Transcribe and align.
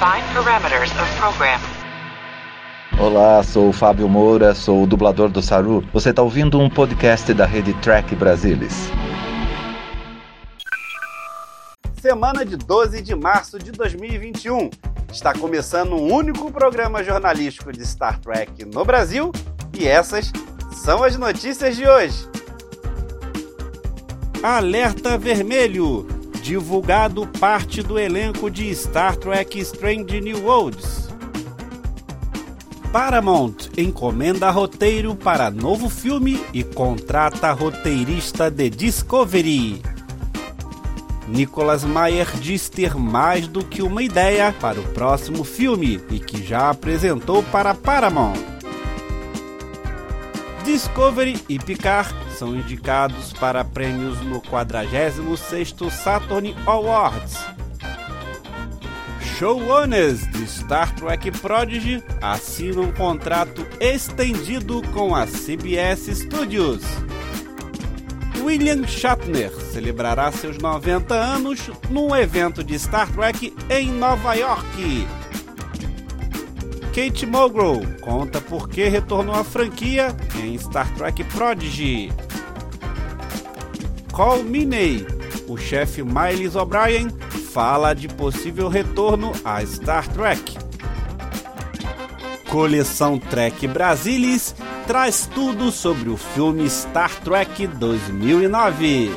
Define 0.00 0.24
parameters 0.32 0.90
of 0.92 1.16
program. 1.18 1.60
Olá, 2.98 3.42
sou 3.42 3.68
o 3.68 3.72
Fábio 3.72 4.08
Moura, 4.08 4.54
sou 4.54 4.84
o 4.84 4.86
dublador 4.86 5.28
do 5.28 5.42
Saru. 5.42 5.84
Você 5.92 6.08
está 6.08 6.22
ouvindo 6.22 6.58
um 6.58 6.70
podcast 6.70 7.34
da 7.34 7.44
rede 7.44 7.74
Track 7.82 8.16
Brasilis. 8.16 8.88
Semana 12.00 12.46
de 12.46 12.56
12 12.56 13.02
de 13.02 13.14
março 13.14 13.58
de 13.58 13.72
2021. 13.72 14.70
Está 15.12 15.34
começando 15.34 15.92
um 15.92 16.10
único 16.10 16.50
programa 16.50 17.04
jornalístico 17.04 17.70
de 17.70 17.86
Star 17.86 18.18
Trek 18.20 18.64
no 18.64 18.86
Brasil 18.86 19.30
e 19.78 19.86
essas 19.86 20.32
são 20.72 21.04
as 21.04 21.18
notícias 21.18 21.76
de 21.76 21.86
hoje. 21.86 22.26
Alerta 24.42 25.18
Vermelho 25.18 26.19
divulgado 26.40 27.26
parte 27.26 27.82
do 27.82 27.98
elenco 27.98 28.50
de 28.50 28.74
Star 28.74 29.16
Trek 29.16 29.58
Strange 29.60 30.20
New 30.20 30.44
Worlds. 30.44 31.08
Paramount 32.92 33.68
encomenda 33.76 34.50
roteiro 34.50 35.14
para 35.14 35.50
novo 35.50 35.88
filme 35.88 36.40
e 36.52 36.64
contrata 36.64 37.52
roteirista 37.52 38.50
de 38.50 38.68
Discovery. 38.68 39.80
Nicholas 41.28 41.84
Meyer 41.84 42.28
diz 42.40 42.68
ter 42.68 42.96
mais 42.96 43.46
do 43.46 43.64
que 43.64 43.82
uma 43.82 44.02
ideia 44.02 44.52
para 44.60 44.80
o 44.80 44.88
próximo 44.88 45.44
filme 45.44 46.00
e 46.10 46.18
que 46.18 46.44
já 46.44 46.70
apresentou 46.70 47.44
para 47.44 47.74
Paramount. 47.74 48.34
Discovery 50.64 51.40
e 51.48 51.58
Picard 51.58 52.12
são 52.40 52.56
indicados 52.56 53.34
para 53.34 53.62
prêmios 53.62 54.18
no 54.22 54.40
46º 54.40 55.90
Saturn 55.90 56.56
Awards. 56.64 57.36
Showrunners 59.36 60.26
de 60.30 60.46
Star 60.46 60.94
Trek 60.94 61.30
Prodigy 61.32 62.02
assinam 62.22 62.84
um 62.84 62.92
contrato 62.92 63.66
estendido 63.78 64.80
com 64.94 65.14
a 65.14 65.26
CBS 65.26 66.08
Studios. 66.14 66.82
William 68.42 68.86
Shatner 68.86 69.50
celebrará 69.50 70.32
seus 70.32 70.56
90 70.56 71.14
anos 71.14 71.70
num 71.90 72.16
evento 72.16 72.64
de 72.64 72.78
Star 72.78 73.12
Trek 73.12 73.54
em 73.68 73.90
Nova 73.92 74.32
York. 74.32 75.06
Kate 76.94 77.26
Mulgrew 77.26 77.82
conta 78.00 78.40
por 78.40 78.66
que 78.66 78.88
retornou 78.88 79.34
à 79.34 79.44
franquia 79.44 80.16
em 80.42 80.56
Star 80.56 80.90
Trek 80.94 81.22
Prodigy. 81.24 82.10
Cole 84.12 84.42
Meaney, 84.42 85.06
o 85.48 85.56
chefe 85.56 86.02
Miles 86.02 86.56
O'Brien, 86.56 87.08
fala 87.52 87.94
de 87.94 88.08
possível 88.08 88.68
retorno 88.68 89.32
a 89.44 89.64
Star 89.64 90.06
Trek. 90.08 90.58
Coleção 92.48 93.18
Trek 93.18 93.66
Brasilis 93.68 94.54
traz 94.86 95.26
tudo 95.26 95.70
sobre 95.70 96.08
o 96.08 96.16
filme 96.16 96.68
Star 96.68 97.14
Trek 97.20 97.66
2009. 97.66 99.10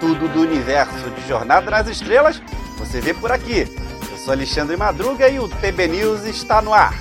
Tudo 0.00 0.28
do 0.28 0.40
universo 0.42 1.10
de 1.10 1.28
Jornada 1.28 1.70
nas 1.70 1.88
Estrelas 1.88 2.40
você 2.78 3.00
vê 3.00 3.12
por 3.12 3.32
aqui 3.32 3.66
sou 4.28 4.34
Alexandre 4.34 4.76
Madruga 4.76 5.26
e 5.26 5.38
o 5.38 5.48
TB 5.48 5.88
News 5.88 6.24
está 6.24 6.60
no 6.60 6.74
ar. 6.74 6.92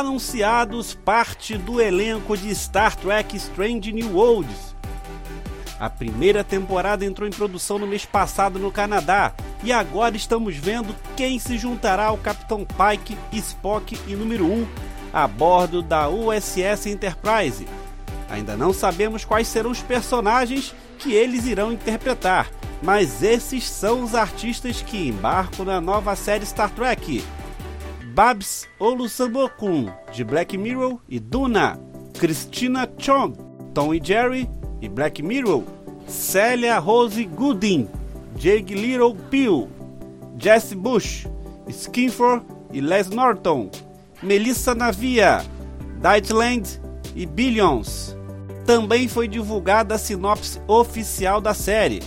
Anunciados 0.00 0.94
parte 0.94 1.58
do 1.58 1.78
elenco 1.78 2.34
de 2.34 2.54
Star 2.54 2.96
Trek 2.96 3.36
Strange 3.36 3.92
New 3.92 4.16
Worlds. 4.16 4.74
A 5.78 5.90
primeira 5.90 6.42
temporada 6.42 7.04
entrou 7.04 7.28
em 7.28 7.30
produção 7.30 7.78
no 7.78 7.86
mês 7.86 8.06
passado 8.06 8.58
no 8.58 8.72
Canadá 8.72 9.34
e 9.62 9.70
agora 9.70 10.16
estamos 10.16 10.56
vendo 10.56 10.96
quem 11.14 11.38
se 11.38 11.58
juntará 11.58 12.06
ao 12.06 12.16
Capitão 12.16 12.64
Pike, 12.64 13.14
Spock 13.30 13.94
e 14.06 14.16
número 14.16 14.46
1 14.46 14.66
a 15.12 15.28
bordo 15.28 15.82
da 15.82 16.08
USS 16.08 16.86
Enterprise. 16.86 17.68
Ainda 18.30 18.56
não 18.56 18.72
sabemos 18.72 19.22
quais 19.22 19.48
serão 19.48 19.70
os 19.70 19.82
personagens 19.82 20.74
que 20.98 21.12
eles 21.12 21.44
irão 21.44 21.74
interpretar, 21.74 22.50
mas 22.82 23.22
esses 23.22 23.68
são 23.68 24.02
os 24.02 24.14
artistas 24.14 24.80
que 24.80 25.08
embarcam 25.08 25.66
na 25.66 25.78
nova 25.78 26.16
série 26.16 26.46
Star 26.46 26.70
Trek. 26.70 27.22
Babs 28.14 28.66
Olusanbokun, 28.78 29.88
de 30.12 30.24
Black 30.24 30.58
Mirror 30.58 30.98
e 31.08 31.20
Duna, 31.20 31.78
Christina 32.18 32.88
Chong, 32.98 33.34
Tom 33.72 33.94
e 33.94 34.00
Jerry 34.02 34.50
e 34.82 34.88
Black 34.88 35.22
Mirror, 35.22 35.62
Celia 36.08 36.78
Rose 36.78 37.22
Gooding, 37.24 37.88
Jake 38.36 38.74
Little 38.74 39.14
Peel, 39.30 39.68
Jesse 40.36 40.74
Bush, 40.74 41.26
Skinford 41.68 42.42
e 42.72 42.80
Les 42.80 43.08
Norton, 43.10 43.70
Melissa 44.20 44.74
Navia, 44.74 45.44
Dightland 46.02 46.80
e 47.14 47.24
Billions. 47.26 48.16
Também 48.66 49.06
foi 49.06 49.28
divulgada 49.28 49.94
a 49.94 49.98
sinopse 49.98 50.60
oficial 50.66 51.40
da 51.40 51.54
série. 51.54 52.00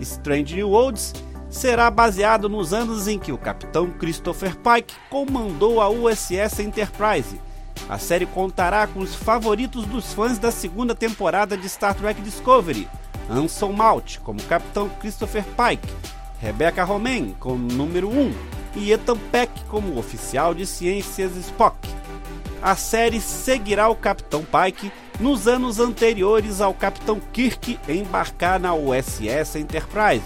Strange 0.00 0.54
New 0.54 0.70
Worlds 0.70 1.12
será 1.50 1.90
baseado 1.90 2.48
nos 2.48 2.72
anos 2.72 3.08
em 3.08 3.18
que 3.18 3.32
o 3.32 3.38
capitão 3.38 3.90
Christopher 3.90 4.56
Pike 4.56 4.94
comandou 5.10 5.80
a 5.80 5.88
USS 5.88 6.60
Enterprise. 6.60 7.40
A 7.88 7.98
série 7.98 8.26
contará 8.26 8.86
com 8.86 9.00
os 9.00 9.14
favoritos 9.14 9.86
dos 9.86 10.12
fãs 10.12 10.38
da 10.38 10.50
segunda 10.50 10.94
temporada 10.94 11.56
de 11.56 11.68
Star 11.68 11.94
Trek 11.94 12.20
Discovery, 12.20 12.88
Anson 13.30 13.72
Malt 13.72 14.18
como 14.18 14.42
Capitão 14.42 14.88
Christopher 15.00 15.44
Pike, 15.44 15.88
Rebecca 16.40 16.84
Romain 16.84 17.34
como 17.38 17.72
número 17.72 18.08
1 18.08 18.34
e 18.76 18.92
Ethan 18.92 19.16
Peck 19.32 19.50
como 19.64 19.98
oficial 19.98 20.54
de 20.54 20.66
ciências 20.66 21.36
Spock. 21.36 21.76
A 22.60 22.74
série 22.74 23.20
seguirá 23.20 23.88
o 23.88 23.96
Capitão 23.96 24.44
Pike 24.44 24.92
nos 25.20 25.48
anos 25.48 25.80
anteriores 25.80 26.60
ao 26.60 26.74
Capitão 26.74 27.20
Kirk 27.32 27.78
embarcar 27.88 28.58
na 28.60 28.74
USS 28.74 29.56
Enterprise, 29.56 30.24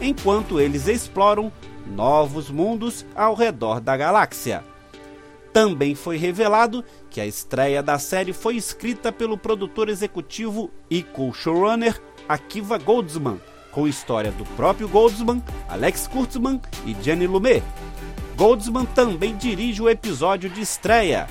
enquanto 0.00 0.60
eles 0.60 0.88
exploram 0.88 1.52
novos 1.86 2.50
mundos 2.50 3.04
ao 3.14 3.34
redor 3.34 3.80
da 3.80 3.96
galáxia. 3.96 4.64
Também 5.52 5.94
foi 5.94 6.16
revelado 6.16 6.82
que 7.10 7.20
a 7.20 7.26
estreia 7.26 7.82
da 7.82 7.98
série 7.98 8.32
foi 8.32 8.56
escrita 8.56 9.12
pelo 9.12 9.36
produtor 9.36 9.88
executivo 9.88 10.70
e 10.90 11.02
co-showrunner 11.02 12.00
Akiva 12.26 12.78
Goldsman, 12.78 13.38
com 13.70 13.86
história 13.86 14.32
do 14.32 14.44
próprio 14.56 14.88
Goldsman, 14.88 15.42
Alex 15.68 16.06
Kurtzman 16.06 16.60
e 16.86 16.96
Jenny 17.02 17.26
Lumet. 17.26 17.62
Goldsman 18.36 18.86
também 18.86 19.36
dirige 19.36 19.82
o 19.82 19.90
episódio 19.90 20.48
de 20.48 20.62
estreia. 20.62 21.28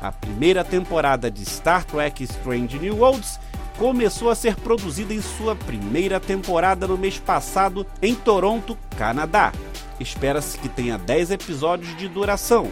A 0.00 0.12
primeira 0.12 0.62
temporada 0.62 1.30
de 1.30 1.44
Star 1.46 1.84
Trek 1.84 2.22
Strange 2.24 2.78
New 2.78 2.98
Worlds 2.98 3.40
começou 3.78 4.30
a 4.30 4.34
ser 4.34 4.56
produzida 4.56 5.12
em 5.12 5.20
sua 5.20 5.54
primeira 5.54 6.20
temporada 6.20 6.86
no 6.86 6.96
mês 6.96 7.18
passado 7.18 7.86
em 8.00 8.14
Toronto, 8.14 8.76
Canadá. 8.96 9.52
Espera-se 9.98 10.58
que 10.58 10.68
tenha 10.68 10.98
10 10.98 11.32
episódios 11.32 11.96
de 11.96 12.08
duração. 12.08 12.70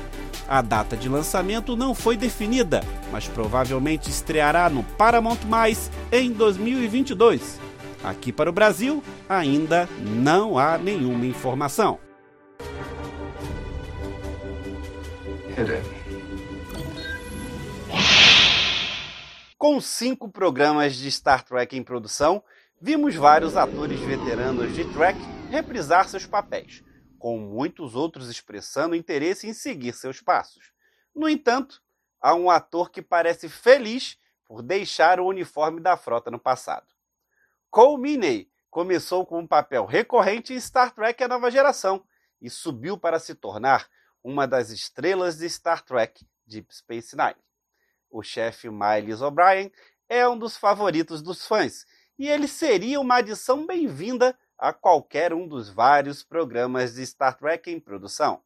A 0.48 0.60
data 0.60 0.96
de 0.96 1.08
lançamento 1.08 1.76
não 1.76 1.94
foi 1.94 2.16
definida, 2.16 2.82
mas 3.10 3.28
provavelmente 3.28 4.10
estreará 4.10 4.68
no 4.68 4.82
Paramount 4.82 5.38
Mais 5.46 5.90
em 6.10 6.32
2022. 6.32 7.60
Aqui 8.02 8.32
para 8.32 8.50
o 8.50 8.52
Brasil, 8.52 9.02
ainda 9.28 9.88
não 10.00 10.58
há 10.58 10.76
nenhuma 10.76 11.24
informação. 11.24 11.98
Com 19.62 19.80
cinco 19.80 20.28
programas 20.28 20.96
de 20.96 21.08
Star 21.08 21.44
Trek 21.44 21.76
em 21.76 21.84
produção, 21.84 22.42
vimos 22.80 23.14
vários 23.14 23.56
atores 23.56 24.00
veteranos 24.00 24.74
de 24.74 24.82
Trek 24.92 25.16
reprisar 25.50 26.08
seus 26.08 26.26
papéis 26.26 26.82
com 27.16 27.38
muitos 27.38 27.94
outros 27.94 28.28
expressando 28.28 28.96
interesse 28.96 29.46
em 29.46 29.52
seguir 29.52 29.92
seus 29.92 30.20
passos. 30.20 30.72
No 31.14 31.28
entanto, 31.28 31.80
há 32.20 32.34
um 32.34 32.50
ator 32.50 32.90
que 32.90 33.00
parece 33.00 33.48
feliz 33.48 34.18
por 34.48 34.62
deixar 34.62 35.20
o 35.20 35.26
uniforme 35.26 35.80
da 35.80 35.96
frota 35.96 36.28
no 36.28 36.40
passado. 36.40 36.88
Cole 37.70 38.02
Meaney 38.02 38.50
começou 38.68 39.24
com 39.24 39.38
um 39.38 39.46
papel 39.46 39.86
recorrente 39.86 40.52
em 40.52 40.58
Star 40.58 40.92
Trek 40.92 41.22
A 41.22 41.28
Nova 41.28 41.52
Geração 41.52 42.04
e 42.40 42.50
subiu 42.50 42.98
para 42.98 43.20
se 43.20 43.32
tornar 43.32 43.88
uma 44.24 44.44
das 44.44 44.70
estrelas 44.70 45.38
de 45.38 45.48
Star 45.48 45.84
Trek 45.84 46.26
Deep 46.48 46.74
Space 46.74 47.16
Nine. 47.16 47.36
O 48.12 48.22
chefe 48.22 48.68
Miles 48.68 49.22
O'Brien 49.22 49.72
é 50.06 50.28
um 50.28 50.36
dos 50.36 50.54
favoritos 50.54 51.22
dos 51.22 51.46
fãs 51.46 51.86
e 52.18 52.28
ele 52.28 52.46
seria 52.46 53.00
uma 53.00 53.16
adição 53.16 53.66
bem-vinda 53.66 54.36
a 54.58 54.70
qualquer 54.70 55.32
um 55.32 55.48
dos 55.48 55.70
vários 55.70 56.22
programas 56.22 56.94
de 56.94 57.06
Star 57.06 57.36
Trek 57.38 57.70
em 57.70 57.80
produção. 57.80 58.40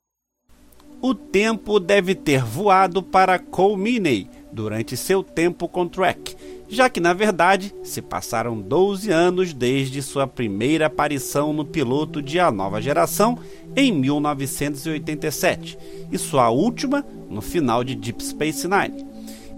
O 1.02 1.12
tempo 1.12 1.80
deve 1.80 2.14
ter 2.14 2.44
voado 2.44 3.02
para 3.02 3.40
Cole 3.40 3.76
Meany 3.76 4.30
durante 4.52 4.96
seu 4.96 5.24
tempo 5.24 5.68
com 5.68 5.88
Trek, 5.88 6.36
já 6.68 6.88
que 6.88 7.00
na 7.00 7.12
verdade 7.12 7.74
se 7.82 8.00
passaram 8.00 8.60
12 8.60 9.10
anos 9.10 9.52
desde 9.52 10.00
sua 10.00 10.28
primeira 10.28 10.86
aparição 10.86 11.52
no 11.52 11.64
piloto 11.64 12.22
de 12.22 12.38
A 12.38 12.52
Nova 12.52 12.80
Geração 12.80 13.36
em 13.74 13.92
1987 13.92 15.76
e 16.10 16.16
sua 16.16 16.50
última 16.50 17.04
no 17.28 17.42
final 17.42 17.82
de 17.82 17.96
Deep 17.96 18.22
Space 18.22 18.66
Nine. 18.68 19.05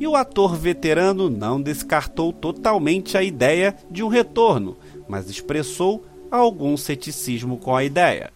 E 0.00 0.06
o 0.06 0.14
ator 0.14 0.54
veterano 0.56 1.28
não 1.28 1.60
descartou 1.60 2.32
totalmente 2.32 3.16
a 3.16 3.22
ideia 3.22 3.76
de 3.90 4.02
um 4.02 4.08
retorno, 4.08 4.76
mas 5.08 5.28
expressou 5.28 6.06
algum 6.30 6.76
ceticismo 6.76 7.56
com 7.58 7.74
a 7.74 7.82
ideia. 7.82 8.30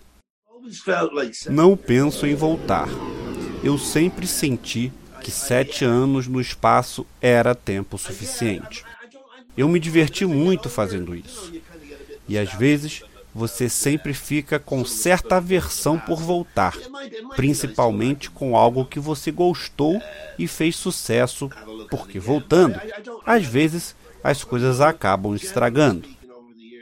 Não 1.49 1.77
penso 1.77 2.27
em 2.27 2.35
voltar. 2.35 2.89
Eu 3.63 3.79
sempre 3.79 4.27
senti 4.27 4.93
que 5.21 5.31
sete 5.31 5.85
anos 5.85 6.27
no 6.27 6.41
espaço 6.41 7.07
era 7.21 7.55
tempo 7.55 7.97
suficiente. 7.97 8.85
Eu 9.57 9.69
me 9.69 9.79
diverti 9.79 10.27
muito 10.27 10.69
fazendo 10.69 11.15
isso. 11.15 11.53
E 12.29 12.37
às 12.39 12.53
vezes 12.53 13.03
você 13.35 13.69
sempre 13.69 14.13
fica 14.13 14.59
com 14.59 14.85
certa 14.85 15.37
aversão 15.37 15.99
por 15.99 16.21
voltar, 16.21 16.77
principalmente 17.35 18.31
com 18.31 18.57
algo 18.57 18.85
que 18.85 19.01
você 19.01 19.31
gostou 19.31 20.01
e 20.39 20.47
fez 20.47 20.77
sucesso, 20.77 21.51
porque 21.91 22.19
voltando, 22.19 22.81
às 23.25 23.45
vezes 23.45 23.97
as 24.23 24.45
coisas 24.45 24.81
acabam 24.81 25.35
estragando. 25.35 26.09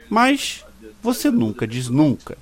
Mas 0.09 0.65
você 1.01 1.31
nunca 1.31 1.65
diz 1.65 1.87
nunca. 1.87 2.37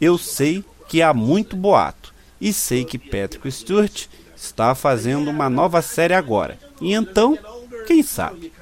Eu 0.00 0.18
sei 0.18 0.64
que 0.88 1.02
há 1.02 1.14
muito 1.14 1.56
boato 1.56 2.14
e 2.40 2.52
sei 2.52 2.84
que 2.84 2.98
Patrick 2.98 3.50
Stewart 3.50 4.06
está 4.36 4.74
fazendo 4.74 5.30
uma 5.30 5.50
nova 5.50 5.82
série 5.82 6.14
agora. 6.14 6.58
E 6.80 6.92
então, 6.92 7.36
quem 7.86 8.02
sabe? 8.02 8.52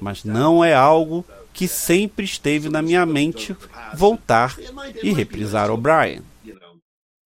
Mas 0.00 0.24
não 0.24 0.64
é 0.64 0.74
algo 0.74 1.24
que 1.52 1.68
sempre 1.68 2.24
esteve 2.24 2.68
na 2.68 2.82
minha 2.82 3.04
mente 3.04 3.56
voltar 3.94 4.56
e 5.02 5.12
reprisar 5.12 5.70
O'Brien. 5.70 6.24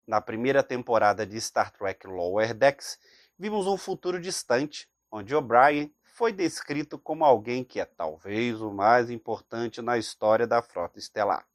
Na 0.07 0.21
primeira 0.21 0.63
temporada 0.63 1.27
de 1.27 1.41
Star 1.41 1.71
Trek 1.73 2.07
Lower 2.07 2.55
Decks, 2.55 2.99
vimos 3.39 3.67
um 3.67 3.77
futuro 3.77 4.21
distante, 4.21 4.89
onde 5.11 5.35
O'Brien 5.35 5.93
foi 6.05 6.33
descrito 6.33 6.99
como 6.99 7.25
alguém 7.25 7.63
que 7.63 7.81
é 7.81 7.85
talvez 7.85 8.61
o 8.61 8.73
mais 8.73 9.11
importante 9.11 9.83
na 9.83 9.99
história 9.99 10.47
da 10.47 10.63
frota 10.63 10.99
estelar. 10.99 11.47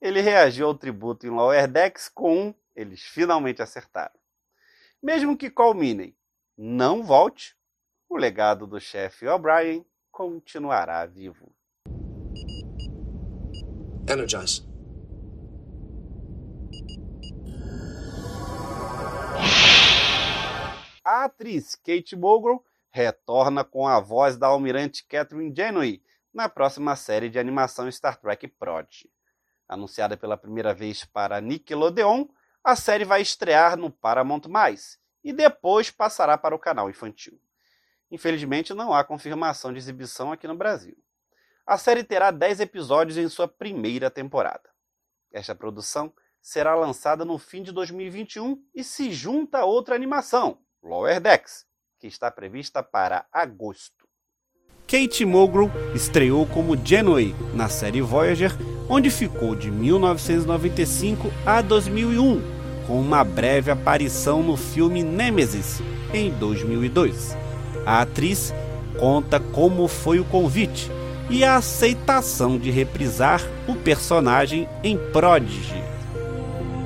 Ele 0.00 0.20
reagiu 0.20 0.66
ao 0.66 0.74
tributo 0.74 1.26
em 1.26 1.30
Lower 1.30 1.66
Decks 1.66 2.08
com 2.08 2.48
um 2.48 2.54
eles 2.74 3.02
finalmente 3.02 3.62
acertaram. 3.62 4.14
Mesmo 5.02 5.36
que 5.36 5.50
Colminen 5.50 6.16
não 6.56 7.02
volte, 7.02 7.56
o 8.08 8.16
legado 8.16 8.66
do 8.66 8.80
chefe 8.80 9.26
O'Brien 9.26 9.84
continuará 10.10 11.04
vivo. 11.06 11.54
Energize. 14.08 14.62
A 21.04 21.24
atriz 21.24 21.74
Kate 21.76 22.16
Mulgrew 22.16 22.64
retorna 22.90 23.64
com 23.64 23.86
a 23.86 24.00
voz 24.00 24.36
da 24.36 24.48
almirante 24.48 25.04
Catherine 25.06 25.54
Janeway 25.54 26.02
na 26.32 26.48
próxima 26.48 26.96
série 26.96 27.28
de 27.28 27.38
animação 27.38 27.90
Star 27.90 28.16
Trek 28.20 28.48
Prodigy. 28.48 29.10
Anunciada 29.68 30.16
pela 30.16 30.36
primeira 30.36 30.74
vez 30.74 31.04
para 31.04 31.40
Nickelodeon, 31.40 32.26
a 32.64 32.76
série 32.76 33.04
vai 33.04 33.22
estrear 33.22 33.76
no 33.76 33.90
Paramount+, 33.90 34.42
e 35.24 35.32
depois 35.32 35.90
passará 35.90 36.36
para 36.36 36.54
o 36.54 36.58
canal 36.58 36.90
infantil. 36.90 37.40
Infelizmente, 38.10 38.74
não 38.74 38.92
há 38.92 39.02
confirmação 39.04 39.72
de 39.72 39.78
exibição 39.78 40.32
aqui 40.32 40.46
no 40.46 40.56
Brasil. 40.56 40.96
A 41.64 41.78
série 41.78 42.02
terá 42.02 42.32
10 42.32 42.58
episódios 42.58 43.16
em 43.16 43.28
sua 43.28 43.46
primeira 43.46 44.10
temporada. 44.10 44.68
Esta 45.32 45.54
produção 45.54 46.12
será 46.40 46.74
lançada 46.74 47.24
no 47.24 47.38
fim 47.38 47.62
de 47.62 47.70
2021 47.70 48.60
e 48.74 48.82
se 48.82 49.12
junta 49.12 49.58
a 49.58 49.64
outra 49.64 49.94
animação, 49.94 50.58
Lower 50.82 51.20
Decks, 51.20 51.64
que 52.00 52.08
está 52.08 52.32
prevista 52.32 52.82
para 52.82 53.26
agosto. 53.32 54.08
Kate 54.88 55.24
Mulgrew 55.24 55.70
estreou 55.94 56.44
como 56.46 56.76
Janeway 56.76 57.32
na 57.54 57.68
série 57.68 58.02
Voyager, 58.02 58.50
onde 58.88 59.08
ficou 59.08 59.54
de 59.54 59.70
1995 59.70 61.28
a 61.46 61.62
2001, 61.62 62.86
com 62.88 63.00
uma 63.00 63.22
breve 63.22 63.70
aparição 63.70 64.42
no 64.42 64.56
filme 64.56 65.04
Nemesis 65.04 65.78
em 66.12 66.28
2002. 66.32 67.36
A 67.86 68.02
atriz 68.02 68.52
conta 68.98 69.38
como 69.38 69.86
foi 69.86 70.18
o 70.18 70.24
convite 70.24 70.90
e 71.32 71.42
a 71.44 71.56
aceitação 71.56 72.58
de 72.58 72.70
reprisar 72.70 73.40
o 73.66 73.74
personagem 73.74 74.68
em 74.84 74.98
Prodigy. 75.12 75.82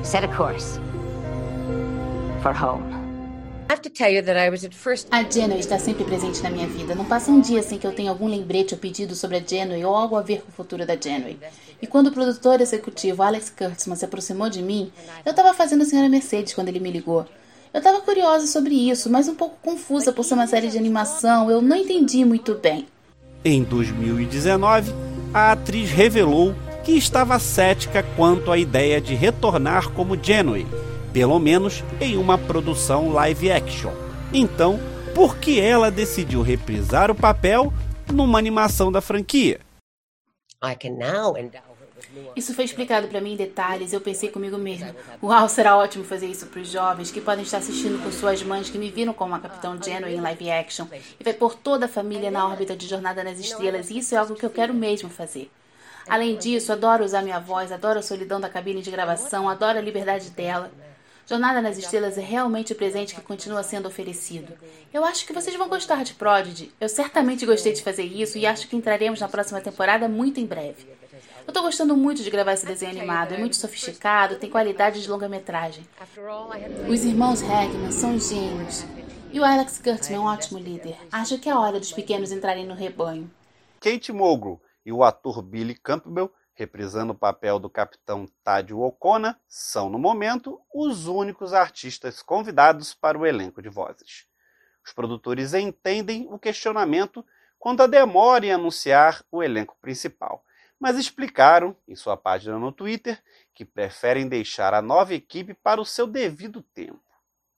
Set 0.04 0.24
a 0.24 0.28
course 0.28 0.78
for 2.40 2.54
home. 2.54 2.94
A 5.10 5.22
Janeway 5.24 5.58
está 5.58 5.80
sempre 5.80 6.04
presente 6.04 6.40
na 6.44 6.50
minha 6.50 6.68
vida. 6.68 6.94
Não 6.94 7.04
passa 7.04 7.32
um 7.32 7.40
dia 7.40 7.60
sem 7.60 7.76
que 7.76 7.84
eu 7.84 7.92
tenha 7.92 8.08
algum 8.08 8.28
lembrete 8.28 8.72
ou 8.72 8.78
pedido 8.78 9.16
sobre 9.16 9.38
a 9.38 9.42
Janeway 9.44 9.84
ou 9.84 9.92
algo 9.92 10.14
a 10.14 10.22
ver 10.22 10.42
com 10.42 10.50
o 10.50 10.54
futuro 10.54 10.86
da 10.86 10.94
Janeway. 10.94 11.36
E 11.82 11.86
quando 11.88 12.06
o 12.06 12.12
produtor 12.12 12.60
executivo 12.60 13.24
Alex 13.24 13.50
Kurtzman 13.50 13.96
se 13.96 14.04
aproximou 14.04 14.48
de 14.48 14.62
mim, 14.62 14.92
eu 15.24 15.30
estava 15.30 15.52
fazendo 15.54 15.82
a 15.82 15.84
Senhora 15.84 16.08
Mercedes 16.08 16.54
quando 16.54 16.68
ele 16.68 16.78
me 16.78 16.92
ligou. 16.92 17.26
Eu 17.74 17.78
estava 17.78 18.00
curiosa 18.00 18.46
sobre 18.46 18.74
isso, 18.88 19.10
mas 19.10 19.26
um 19.26 19.34
pouco 19.34 19.56
confusa 19.60 20.12
por 20.12 20.22
ser 20.22 20.34
uma 20.34 20.46
série 20.46 20.68
de 20.68 20.78
animação. 20.78 21.50
Eu 21.50 21.60
não 21.60 21.76
entendi 21.76 22.24
muito 22.24 22.54
bem. 22.54 22.86
Em 23.44 23.62
2019, 23.62 24.92
a 25.32 25.52
atriz 25.52 25.90
revelou 25.90 26.54
que 26.84 26.92
estava 26.92 27.38
cética 27.38 28.02
quanto 28.16 28.50
à 28.50 28.58
ideia 28.58 29.00
de 29.00 29.14
retornar 29.14 29.90
como 29.90 30.16
Janeway 30.20 30.66
pelo 31.16 31.38
menos 31.38 31.82
em 31.98 32.18
uma 32.18 32.36
produção 32.36 33.10
live 33.10 33.50
action. 33.50 33.90
Então, 34.34 34.78
por 35.14 35.38
que 35.38 35.58
ela 35.58 35.90
decidiu 35.90 36.42
reprisar 36.42 37.10
o 37.10 37.14
papel 37.14 37.72
numa 38.12 38.38
animação 38.38 38.92
da 38.92 39.00
franquia? 39.00 39.58
Isso 42.34 42.54
foi 42.54 42.64
explicado 42.64 43.08
para 43.08 43.20
mim 43.20 43.32
em 43.32 43.36
detalhes. 43.36 43.92
Eu 43.92 44.00
pensei 44.00 44.28
comigo 44.28 44.58
mesmo: 44.58 44.94
Uau, 45.22 45.48
será 45.48 45.76
ótimo 45.76 46.04
fazer 46.04 46.26
isso 46.26 46.46
para 46.46 46.60
os 46.60 46.70
jovens 46.70 47.10
que 47.10 47.20
podem 47.20 47.44
estar 47.44 47.58
assistindo 47.58 48.02
com 48.02 48.10
suas 48.12 48.42
mães 48.42 48.68
que 48.68 48.78
me 48.78 48.90
viram 48.90 49.12
como 49.12 49.34
a 49.34 49.40
Capitão 49.40 49.80
Janeway 49.82 50.14
em 50.14 50.20
live 50.20 50.50
action 50.50 50.86
e 50.92 51.24
vai 51.24 51.32
pôr 51.32 51.54
toda 51.54 51.86
a 51.86 51.88
família 51.88 52.30
na 52.30 52.46
órbita 52.46 52.76
de 52.76 52.86
Jornada 52.86 53.24
nas 53.24 53.38
Estrelas. 53.38 53.90
E 53.90 53.98
isso 53.98 54.14
é 54.14 54.18
algo 54.18 54.34
que 54.34 54.44
eu 54.44 54.50
quero 54.50 54.74
mesmo 54.74 55.08
fazer. 55.08 55.50
Além 56.08 56.36
disso, 56.36 56.72
adoro 56.72 57.04
usar 57.04 57.22
minha 57.22 57.40
voz, 57.40 57.72
adoro 57.72 57.98
a 57.98 58.02
solidão 58.02 58.40
da 58.40 58.48
cabine 58.48 58.80
de 58.80 58.90
gravação, 58.90 59.48
adoro 59.48 59.78
a 59.78 59.82
liberdade 59.82 60.30
dela. 60.30 60.70
Jornada 61.28 61.60
nas 61.60 61.76
Estrelas 61.76 62.16
é 62.16 62.20
realmente 62.20 62.72
o 62.72 62.76
presente 62.76 63.12
que 63.12 63.20
continua 63.20 63.64
sendo 63.64 63.88
oferecido. 63.88 64.52
Eu 64.94 65.04
acho 65.04 65.26
que 65.26 65.32
vocês 65.32 65.56
vão 65.56 65.68
gostar 65.68 66.04
de 66.04 66.14
Prodigy. 66.14 66.72
Eu 66.80 66.88
certamente 66.88 67.44
gostei 67.44 67.72
de 67.72 67.82
fazer 67.82 68.04
isso 68.04 68.38
e 68.38 68.46
acho 68.46 68.68
que 68.68 68.76
entraremos 68.76 69.18
na 69.18 69.26
próxima 69.26 69.60
temporada 69.60 70.08
muito 70.08 70.38
em 70.38 70.46
breve. 70.46 70.86
Eu 71.46 71.52
tô 71.52 71.62
gostando 71.62 71.96
muito 71.96 72.22
de 72.22 72.30
gravar 72.30 72.52
esse 72.52 72.66
desenho 72.66 72.92
animado. 72.92 73.34
É 73.34 73.38
muito 73.38 73.56
sofisticado, 73.56 74.36
tem 74.36 74.50
qualidade 74.50 75.02
de 75.02 75.08
longa-metragem. 75.08 75.86
Os 76.88 77.04
irmãos 77.04 77.42
Hagman 77.42 77.92
são 77.92 78.18
gênios. 78.18 78.84
E 79.32 79.38
o 79.38 79.44
Alex 79.44 79.78
Kurtzman 79.78 80.16
é 80.16 80.20
um 80.20 80.24
ótimo 80.24 80.58
líder. 80.58 80.96
Acho 81.12 81.38
que 81.38 81.48
é 81.48 81.54
hora 81.54 81.78
dos 81.78 81.92
pequenos 81.92 82.32
entrarem 82.32 82.66
no 82.66 82.74
rebanho. 82.74 83.30
Kate 83.80 84.12
Mulgrew 84.12 84.60
e 84.84 84.92
o 84.92 85.04
ator 85.04 85.42
Billy 85.42 85.74
Campbell 85.74 86.32
reprisando 86.56 87.12
o 87.12 87.16
papel 87.16 87.58
do 87.58 87.68
capitão 87.68 88.26
Tadio 88.42 88.80
Okona, 88.80 89.38
são, 89.46 89.90
no 89.90 89.98
momento, 89.98 90.58
os 90.74 91.06
únicos 91.06 91.52
artistas 91.52 92.22
convidados 92.22 92.94
para 92.94 93.18
o 93.18 93.26
elenco 93.26 93.60
de 93.60 93.68
vozes. 93.68 94.26
Os 94.84 94.92
produtores 94.92 95.52
entendem 95.52 96.26
o 96.30 96.38
questionamento 96.38 97.24
quanto 97.58 97.82
à 97.82 97.86
demora 97.86 98.46
em 98.46 98.52
anunciar 98.52 99.22
o 99.30 99.42
elenco 99.42 99.76
principal, 99.82 100.42
mas 100.78 100.96
explicaram, 100.96 101.76
em 101.86 101.96
sua 101.96 102.16
página 102.16 102.58
no 102.58 102.72
Twitter, 102.72 103.22
que 103.54 103.64
preferem 103.64 104.28
deixar 104.28 104.74
a 104.74 104.82
nova 104.82 105.14
equipe 105.14 105.54
para 105.54 105.80
o 105.80 105.84
seu 105.84 106.06
devido 106.06 106.62
tempo. 106.62 107.02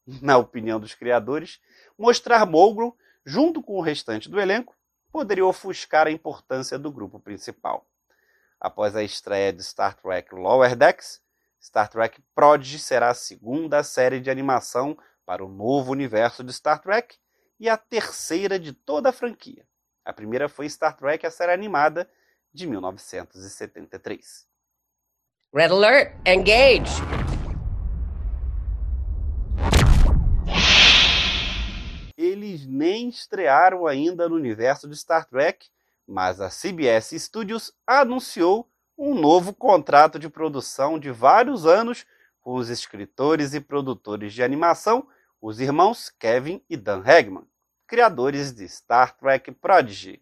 Na 0.23 0.39
opinião 0.39 0.79
dos 0.79 0.95
criadores, 0.95 1.61
mostrar 1.99 2.47
Mogul, 2.47 2.97
junto 3.25 3.63
com 3.63 3.79
o 3.79 3.83
restante 3.83 4.29
do 4.29 4.41
elenco, 4.41 4.75
poderia 5.11 5.45
ofuscar 5.45 6.07
a 6.07 6.11
importância 6.11 6.79
do 6.79 6.93
grupo 6.93 7.19
principal 7.19 7.87
após 8.61 8.97
a 8.97 9.03
estreia 9.03 9.53
de 9.53 9.63
Star 9.63 9.95
Trek 9.95 10.35
Lower 10.35 10.75
Decks, 10.77 11.21
Star 11.61 11.89
Trek 11.89 12.21
Prodigy 12.35 12.79
será 12.79 13.11
a 13.11 13.15
segunda 13.15 13.83
série 13.83 14.21
de 14.21 14.31
animação 14.31 14.97
para 15.25 15.45
o 15.45 15.49
novo 15.49 15.93
universo 15.93 16.43
de 16.43 16.53
Star 16.53 16.81
Trek 16.81 17.17
e 17.59 17.69
a 17.69 17.77
terceira 17.77 18.59
de 18.59 18.73
toda 18.73 19.11
a 19.11 19.13
franquia. 19.13 19.67
A 20.05 20.13
primeira 20.13 20.49
foi 20.49 20.69
Star 20.69 20.97
Trek, 20.97 21.27
a 21.27 21.31
série 21.31 21.53
animada 21.53 22.09
de 22.53 22.67
1973. 22.67 24.47
Red 25.55 25.71
alert, 25.71 26.17
engage! 26.27 27.03
Eles 32.17 32.67
nem 32.67 33.09
estrearam 33.09 33.87
ainda 33.87 34.29
no 34.29 34.37
universo 34.37 34.89
de 34.89 34.97
Star 34.97 35.25
Trek, 35.25 35.69
mas 36.07 36.41
a 36.41 36.49
CBS 36.49 37.11
Studios 37.19 37.73
anunciou 37.87 38.69
um 38.99 39.15
novo 39.15 39.55
contrato 39.55 40.19
de 40.19 40.29
produção 40.29 40.99
de 40.99 41.11
vários 41.11 41.65
anos 41.65 42.05
com 42.41 42.55
os 42.55 42.69
escritores 42.69 43.55
e 43.55 43.61
produtores 43.61 44.33
de 44.33 44.43
animação, 44.43 45.07
os 45.41 45.61
irmãos 45.61 46.11
Kevin 46.11 46.63
e 46.69 46.77
Dan 46.77 47.03
Hagman, 47.07 47.47
criadores 47.87 48.53
de 48.53 48.69
Star 48.69 49.17
Trek 49.17 49.53
Prodigy. 49.53 50.21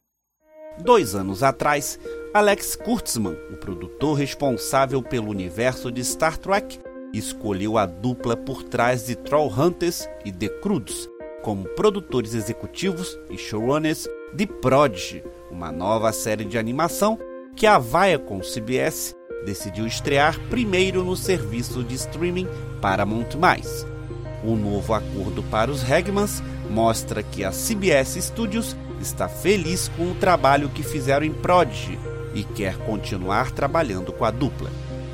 Dois 0.78 1.14
anos 1.14 1.42
atrás, 1.42 1.98
Alex 2.34 2.76
Kurtzman, 2.76 3.36
o 3.50 3.56
produtor 3.56 4.18
responsável 4.18 5.02
pelo 5.02 5.30
universo 5.30 5.90
de 5.90 6.02
Star 6.02 6.36
Trek, 6.36 6.78
escolheu 7.12 7.78
a 7.78 7.86
dupla 7.86 8.36
por 8.36 8.62
trás 8.62 9.06
de 9.06 9.16
Trollhunters 9.16 10.08
e 10.24 10.30
The 10.30 10.48
Croods 10.60 11.08
como 11.42 11.64
produtores 11.70 12.34
executivos 12.34 13.16
e 13.30 13.38
showrunners 13.38 14.08
de 14.34 14.46
Prodigy, 14.46 15.22
uma 15.50 15.70
nova 15.70 16.12
série 16.12 16.44
de 16.44 16.58
animação 16.58 17.18
que 17.54 17.66
a 17.66 17.78
Viacom 17.78 18.40
CBS 18.40 19.14
decidiu 19.44 19.86
estrear 19.86 20.38
primeiro 20.50 21.04
no 21.04 21.16
serviço 21.16 21.84
de 21.84 21.94
streaming 21.94 22.48
Paramount+. 22.82 23.28
O 24.44 24.56
novo 24.56 24.92
acordo 24.92 25.42
para 25.44 25.70
os 25.70 25.88
Hagmans 25.88 26.42
mostra 26.68 27.22
que 27.22 27.44
a 27.44 27.52
CBS 27.52 28.20
Studios 28.20 28.76
está 29.00 29.28
feliz 29.28 29.88
com 29.96 30.10
o 30.10 30.14
trabalho 30.14 30.68
que 30.68 30.82
fizeram 30.82 31.26
em 31.26 31.32
Prodigy 31.32 31.98
e 32.34 32.44
quer 32.44 32.76
continuar 32.78 33.50
trabalhando 33.50 34.12
com 34.12 34.24
a 34.24 34.30
dupla. 34.30 34.70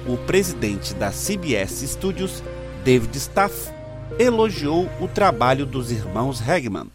O 0.07 0.17
presidente 0.17 0.95
da 0.95 1.11
CBS 1.11 1.83
Studios, 1.87 2.43
David 2.85 3.17
Staff, 3.17 3.73
elogiou 4.19 4.89
o 5.01 5.09
trabalho 5.09 5.65
dos 5.65 5.91
irmãos 5.91 6.43
Hagman. 6.47 6.91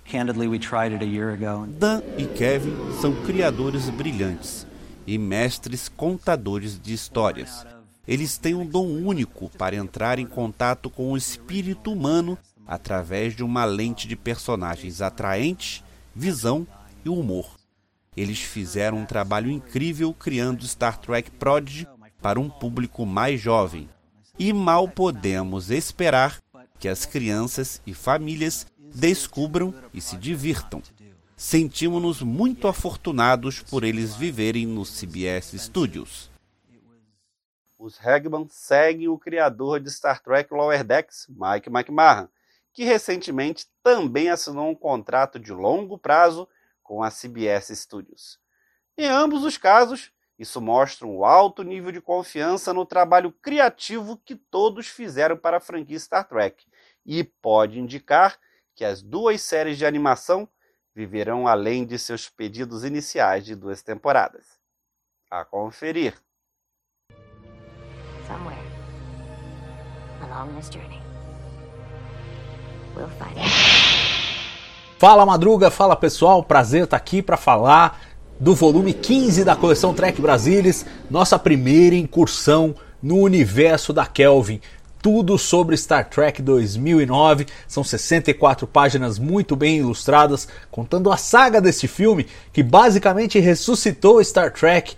Dan 1.68 2.02
e 2.18 2.26
Kevin 2.26 2.76
são 3.02 3.14
criadores 3.24 3.90
brilhantes 3.90 4.68
e 5.06 5.18
mestres 5.18 5.88
contadores 5.88 6.80
de 6.80 6.94
histórias. 6.94 7.66
Eles 8.08 8.38
têm 8.38 8.56
um 8.56 8.66
dom 8.66 8.88
único 8.88 9.50
para 9.58 9.76
entrar 9.76 10.20
em 10.20 10.26
contato 10.26 10.90
com 10.90 11.12
o 11.12 11.18
espírito 11.18 11.92
humano 11.92 12.38
através 12.68 13.36
de 13.36 13.44
uma 13.44 13.64
lente 13.64 14.08
de 14.08 14.16
personagens 14.16 15.02
atraentes, 15.02 15.84
visão 16.14 16.68
e 17.08 17.10
humor. 17.10 17.58
Eles 18.16 18.40
fizeram 18.40 19.00
um 19.00 19.06
trabalho 19.06 19.50
incrível 19.50 20.14
criando 20.14 20.68
Star 20.68 20.98
Trek 21.00 21.32
Prodigy 21.32 21.88
para 22.22 22.40
um 22.40 22.50
público 22.50 23.06
mais 23.06 23.40
jovem. 23.40 23.90
E 24.38 24.52
mal 24.52 24.88
podemos 24.88 25.72
esperar 25.72 26.42
que 26.80 26.88
as 26.88 27.06
crianças 27.06 27.82
e 27.86 27.94
famílias 27.94 28.68
descubram 28.94 29.74
e 29.94 30.02
se 30.02 30.18
divirtam. 30.18 30.82
Sentimos-nos 31.36 32.22
muito 32.22 32.68
afortunados 32.68 33.62
por 33.62 33.84
eles 33.84 34.16
viverem 34.16 34.66
no 34.66 34.84
CBS 34.84 35.54
Studios. 35.58 36.32
Os 37.78 38.00
Hagman 38.04 38.48
seguem 38.50 39.08
o 39.08 39.20
criador 39.20 39.80
de 39.80 39.92
Star 39.92 40.22
Trek 40.22 40.52
Lower 40.52 40.84
Decks, 40.84 41.28
Mike 41.30 41.70
McMahon, 41.70 42.28
que 42.74 42.84
recentemente 42.84 43.68
também 43.84 44.30
assinou 44.30 44.70
um 44.70 44.76
contrato 44.76 45.40
de 45.40 45.52
longo 45.52 45.98
prazo 45.98 46.48
com 46.88 47.04
a 47.04 47.12
CBS 47.12 47.78
Studios. 47.78 48.40
Em 48.98 49.06
ambos 49.08 49.44
os 49.44 49.58
casos, 49.58 50.10
isso 50.40 50.62
mostra 50.62 51.06
um 51.06 51.26
alto 51.26 51.62
nível 51.62 51.92
de 51.92 52.00
confiança 52.00 52.74
no 52.74 52.86
trabalho 52.86 53.32
criativo 53.32 54.18
que 54.18 54.36
todos 54.36 54.88
fizeram 54.88 55.36
para 55.36 55.58
a 55.58 55.60
franquia 55.60 56.00
Star 56.00 56.26
Trek 56.26 56.66
e 57.06 57.26
pode 57.26 57.78
indicar 57.78 58.40
que 58.74 58.86
as 58.86 59.02
duas 59.02 59.42
séries 59.42 59.78
de 59.78 59.86
animação 59.86 60.48
viverão 60.96 61.46
além 61.46 61.86
de 61.86 62.00
seus 62.00 62.30
pedidos 62.30 62.86
iniciais 62.86 63.46
de 63.46 63.54
duas 63.54 63.84
temporadas. 63.84 64.58
A 65.30 65.44
conferir. 65.44 66.16
Somewhere 68.26 68.58
along 70.22 70.56
this 70.56 70.70
journey, 70.70 71.02
we'll 72.96 73.10
find 73.10 73.38
Fala 75.00 75.28
Madruga, 75.28 75.70
fala 75.70 75.96
pessoal, 75.96 76.42
prazer 76.42 76.86
estar 76.86 76.98
aqui 76.98 77.22
para 77.22 77.38
falar 77.38 78.02
do 78.40 78.56
volume 78.56 78.94
15 78.94 79.44
da 79.44 79.56
coleção 79.56 79.94
Trek 79.94 80.20
Brasilis, 80.20 80.88
nossa 81.08 81.38
primeira 81.38 81.96
incursão 81.96 82.74
no 83.02 83.18
universo 83.18 83.94
da 83.94 84.08
Kelvin 84.08 84.60
tudo 85.00 85.38
sobre 85.38 85.78
Star 85.78 86.10
Trek 86.10 86.42
2009. 86.42 87.46
São 87.68 87.84
64 87.84 88.66
páginas 88.66 89.20
muito 89.20 89.56
bem 89.56 89.78
ilustradas, 89.78 90.48
contando 90.72 91.12
a 91.12 91.16
saga 91.16 91.62
desse 91.62 91.88
filme 91.88 92.26
que 92.52 92.64
basicamente 92.64 93.40
ressuscitou 93.40 94.22
Star 94.24 94.52
Trek 94.52 94.96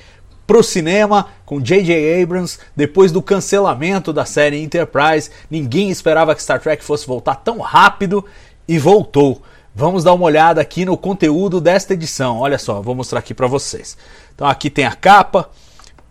para 0.48 0.58
o 0.58 0.64
cinema 0.64 1.28
com 1.46 1.62
J.J. 1.62 2.24
Abrams 2.24 2.58
depois 2.74 3.12
do 3.12 3.22
cancelamento 3.22 4.14
da 4.14 4.24
série 4.24 4.64
Enterprise. 4.64 5.30
Ninguém 5.52 5.92
esperava 5.92 6.34
que 6.34 6.42
Star 6.42 6.62
Trek 6.62 6.84
fosse 6.84 7.06
voltar 7.06 7.36
tão 7.36 7.60
rápido 7.60 8.26
e 8.66 8.80
voltou. 8.80 9.44
Vamos 9.80 10.04
dar 10.04 10.12
uma 10.12 10.26
olhada 10.26 10.60
aqui 10.60 10.84
no 10.84 10.98
conteúdo 10.98 11.62
desta 11.62 11.94
edição. 11.94 12.40
Olha 12.40 12.58
só, 12.58 12.82
vou 12.82 12.94
mostrar 12.94 13.20
aqui 13.20 13.34
para 13.34 13.48
vocês. 13.48 13.96
Então 14.36 14.46
aqui 14.46 14.70
tem 14.70 14.84
a 14.84 14.92
capa. 14.92 15.50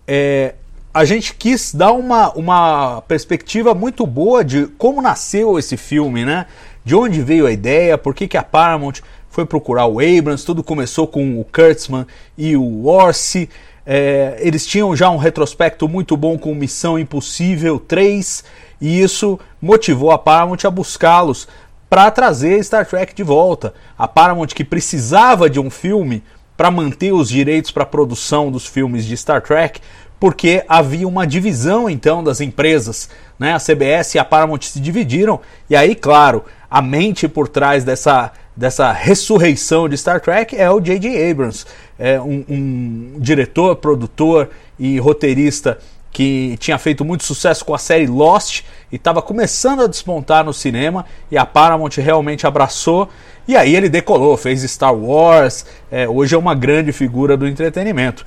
É, 0.06 0.54
a 0.94 1.04
gente 1.04 1.34
quis 1.34 1.74
dar 1.74 1.92
uma, 1.92 2.32
uma 2.32 3.02
perspectiva 3.02 3.74
muito 3.74 4.06
boa 4.06 4.42
de 4.42 4.68
como 4.78 5.02
nasceu 5.02 5.58
esse 5.58 5.76
filme, 5.76 6.24
né? 6.24 6.46
De 6.82 6.94
onde 6.94 7.20
veio 7.20 7.46
a 7.46 7.52
ideia, 7.52 7.98
por 7.98 8.14
que, 8.14 8.26
que 8.26 8.38
a 8.38 8.42
Paramount 8.42 9.02
foi 9.28 9.44
procurar 9.44 9.84
o 9.84 10.00
Abrams, 10.00 10.46
tudo 10.46 10.64
começou 10.64 11.06
com 11.06 11.38
o 11.38 11.44
Kurtzman 11.44 12.06
e 12.38 12.56
o 12.56 12.86
Orsi. 12.86 13.50
É, 13.84 14.38
eles 14.40 14.66
tinham 14.66 14.96
já 14.96 15.10
um 15.10 15.18
retrospecto 15.18 15.86
muito 15.86 16.16
bom 16.16 16.38
com 16.38 16.54
Missão 16.54 16.98
Impossível 16.98 17.78
3 17.78 18.44
e 18.80 19.02
isso 19.02 19.38
motivou 19.60 20.10
a 20.10 20.16
Paramount 20.16 20.64
a 20.64 20.70
buscá-los 20.70 21.46
para 21.88 22.10
trazer 22.10 22.62
Star 22.62 22.86
Trek 22.86 23.14
de 23.14 23.22
volta. 23.22 23.74
A 23.96 24.06
Paramount 24.06 24.48
que 24.48 24.64
precisava 24.64 25.48
de 25.48 25.58
um 25.58 25.70
filme 25.70 26.22
para 26.56 26.70
manter 26.70 27.12
os 27.12 27.28
direitos 27.28 27.70
para 27.70 27.84
a 27.84 27.86
produção 27.86 28.50
dos 28.50 28.66
filmes 28.66 29.04
de 29.04 29.16
Star 29.16 29.40
Trek, 29.40 29.80
porque 30.18 30.64
havia 30.68 31.06
uma 31.06 31.26
divisão 31.26 31.88
então 31.88 32.22
das 32.22 32.40
empresas, 32.40 33.08
né? 33.38 33.52
A 33.54 33.58
CBS 33.58 34.14
e 34.14 34.18
a 34.18 34.24
Paramount 34.24 34.62
se 34.62 34.80
dividiram 34.80 35.40
e 35.70 35.76
aí, 35.76 35.94
claro, 35.94 36.44
a 36.68 36.82
mente 36.82 37.28
por 37.28 37.48
trás 37.48 37.84
dessa 37.84 38.32
dessa 38.58 38.90
ressurreição 38.90 39.88
de 39.88 39.96
Star 39.96 40.20
Trek 40.20 40.56
é 40.56 40.68
o 40.68 40.80
J.J. 40.80 41.30
Abrams, 41.30 41.64
é 41.96 42.20
um, 42.20 42.44
um 42.48 43.12
diretor, 43.20 43.76
produtor 43.76 44.50
e 44.76 44.98
roteirista 44.98 45.78
que 46.12 46.56
tinha 46.58 46.78
feito 46.78 47.04
muito 47.04 47.24
sucesso 47.24 47.64
com 47.64 47.74
a 47.74 47.78
série 47.78 48.06
Lost 48.06 48.62
e 48.90 48.96
estava 48.96 49.20
começando 49.20 49.82
a 49.82 49.86
despontar 49.86 50.44
no 50.44 50.52
cinema 50.52 51.04
e 51.30 51.36
a 51.36 51.44
Paramount 51.44 51.90
realmente 51.98 52.46
abraçou 52.46 53.08
e 53.46 53.56
aí 53.56 53.74
ele 53.74 53.88
decolou, 53.88 54.36
fez 54.36 54.62
Star 54.62 54.94
Wars, 54.94 55.64
é, 55.90 56.08
hoje 56.08 56.34
é 56.34 56.38
uma 56.38 56.54
grande 56.54 56.92
figura 56.92 57.36
do 57.36 57.46
entretenimento. 57.46 58.26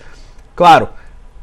Claro, 0.56 0.90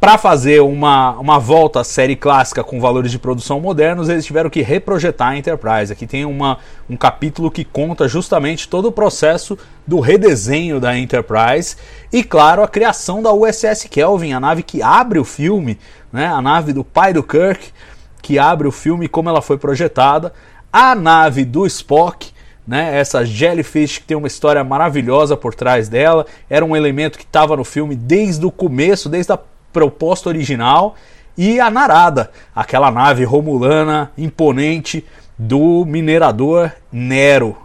para 0.00 0.16
fazer 0.16 0.61
uma, 0.61 1.11
uma 1.18 1.40
volta 1.40 1.80
à 1.80 1.85
série 1.85 2.14
clássica 2.14 2.62
com 2.62 2.80
valores 2.80 3.11
de 3.11 3.18
produção 3.18 3.61
modernos, 3.61 4.09
eles 4.09 4.25
tiveram 4.25 4.49
que 4.49 4.62
reprojetar 4.62 5.30
a 5.30 5.37
Enterprise. 5.37 5.92
Aqui 5.92 6.07
tem 6.07 6.25
uma, 6.25 6.59
um 6.88 6.97
capítulo 6.97 7.50
que 7.50 7.64
conta 7.64 8.07
justamente 8.07 8.68
todo 8.68 8.87
o 8.87 8.92
processo 8.92 9.59
do 9.85 9.99
redesenho 9.99 10.78
da 10.78 10.97
Enterprise 10.97 11.76
e, 12.12 12.23
claro, 12.23 12.62
a 12.62 12.68
criação 12.68 13.21
da 13.21 13.33
USS 13.33 13.88
Kelvin, 13.90 14.33
a 14.33 14.38
nave 14.38 14.62
que 14.62 14.80
abre 14.80 15.18
o 15.18 15.25
filme, 15.25 15.76
né, 16.12 16.27
a 16.27 16.41
nave 16.41 16.73
do 16.73 16.85
pai 16.85 17.12
do 17.12 17.23
Kirk, 17.23 17.71
que 18.23 18.38
abre 18.38 18.67
o 18.69 18.73
filme 18.73 19.09
como 19.09 19.29
ela 19.29 19.43
foi 19.43 19.59
projetada, 19.59 20.33
a 20.73 20.95
nave 20.95 21.45
do 21.45 21.67
Spock. 21.67 22.33
Né, 22.67 22.99
essa 22.99 23.25
Jellyfish 23.25 23.97
que 23.97 24.05
tem 24.05 24.17
uma 24.17 24.27
história 24.27 24.62
maravilhosa 24.62 25.38
por 25.38 25.55
trás 25.55 25.88
dela, 25.88 26.27
era 26.50 26.62
um 26.62 26.77
elemento 26.77 27.17
que 27.17 27.25
estava 27.25 27.57
no 27.57 27.65
filme 27.65 27.97
desde 27.97 28.45
o 28.45 28.50
começo, 28.50 29.09
desde 29.09 29.33
a 29.33 29.38
proposta 29.73 30.29
original 30.29 30.95
e 31.38 31.61
a 31.61 31.71
Narada, 31.71 32.31
aquela 32.55 32.91
nave 32.91 33.25
romulana 33.25 34.11
imponente 34.19 35.07
do 35.38 35.85
minerador 35.87 36.73
Nero, 36.91 37.57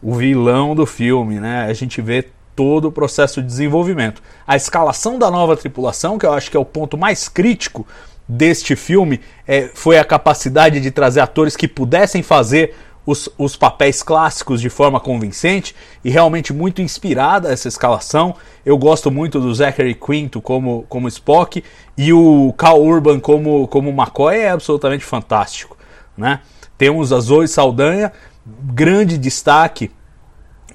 o 0.00 0.14
vilão 0.14 0.72
do 0.72 0.86
filme, 0.86 1.40
né? 1.40 1.66
A 1.68 1.72
gente 1.72 2.00
vê 2.00 2.28
todo 2.56 2.88
o 2.88 2.92
processo 2.92 3.42
de 3.42 3.46
desenvolvimento. 3.46 4.22
A 4.46 4.56
escalação 4.56 5.18
da 5.18 5.30
nova 5.30 5.56
tripulação, 5.56 6.18
que 6.18 6.24
eu 6.24 6.32
acho 6.32 6.50
que 6.50 6.56
é 6.56 6.60
o 6.60 6.64
ponto 6.64 6.96
mais 6.96 7.28
crítico 7.28 7.86
deste 8.26 8.74
filme, 8.74 9.20
é, 9.46 9.70
foi 9.74 9.98
a 9.98 10.04
capacidade 10.04 10.80
de 10.80 10.90
trazer 10.90 11.20
atores 11.20 11.54
que 11.54 11.68
pudessem 11.68 12.22
fazer 12.22 12.74
os, 13.06 13.28
os 13.38 13.54
papéis 13.54 14.02
clássicos 14.02 14.60
de 14.60 14.68
forma 14.68 14.98
convincente 14.98 15.76
e 16.04 16.10
realmente 16.10 16.52
muito 16.52 16.82
inspirada 16.82 17.52
essa 17.52 17.68
escalação. 17.68 18.34
Eu 18.64 18.76
gosto 18.76 19.10
muito 19.10 19.38
do 19.38 19.54
Zachary 19.54 19.94
Quinto 19.94 20.40
como, 20.40 20.84
como 20.88 21.06
Spock 21.06 21.62
e 21.96 22.12
o 22.12 22.52
Cal 22.58 22.82
Urban 22.82 23.20
como, 23.20 23.68
como 23.68 23.90
McCoy 23.90 24.38
é 24.38 24.50
absolutamente 24.50 25.04
fantástico. 25.04 25.76
Né? 26.16 26.40
Temos 26.76 27.12
a 27.12 27.20
Zoe 27.20 27.46
Saldanha, 27.46 28.12
grande 28.44 29.16
destaque 29.16 29.90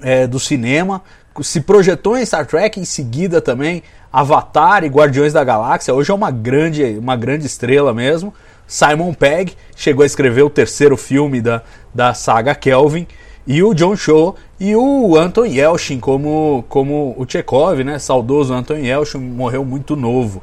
é, 0.02 0.26
do 0.26 0.38
cinema, 0.38 1.02
se 1.40 1.60
projetou 1.60 2.18
em 2.18 2.26
Star 2.26 2.46
Trek, 2.46 2.78
em 2.78 2.84
seguida 2.84 3.40
também 3.40 3.82
Avatar 4.12 4.84
e 4.84 4.88
Guardiões 4.88 5.32
da 5.32 5.42
Galáxia. 5.42 5.94
Hoje 5.94 6.10
é 6.10 6.14
uma 6.14 6.30
grande, 6.30 6.84
uma 6.98 7.16
grande 7.16 7.46
estrela 7.46 7.94
mesmo. 7.94 8.34
Simon 8.66 9.14
Pegg 9.14 9.54
chegou 9.74 10.02
a 10.02 10.06
escrever 10.06 10.42
o 10.42 10.50
terceiro 10.50 10.96
filme 10.96 11.40
da, 11.40 11.62
da 11.94 12.12
saga 12.12 12.54
Kelvin. 12.54 13.06
E 13.46 13.62
o 13.62 13.74
John 13.74 13.96
Cho 13.96 14.36
e 14.60 14.76
o 14.76 15.16
Anton 15.16 15.46
Yelchin 15.46 15.98
como, 15.98 16.64
como 16.68 17.14
o 17.18 17.26
Chekhov, 17.26 17.82
né? 17.82 17.98
Saudoso 17.98 18.54
Anton 18.54 18.76
Yelchin 18.76 19.18
morreu 19.18 19.64
muito 19.64 19.96
novo. 19.96 20.42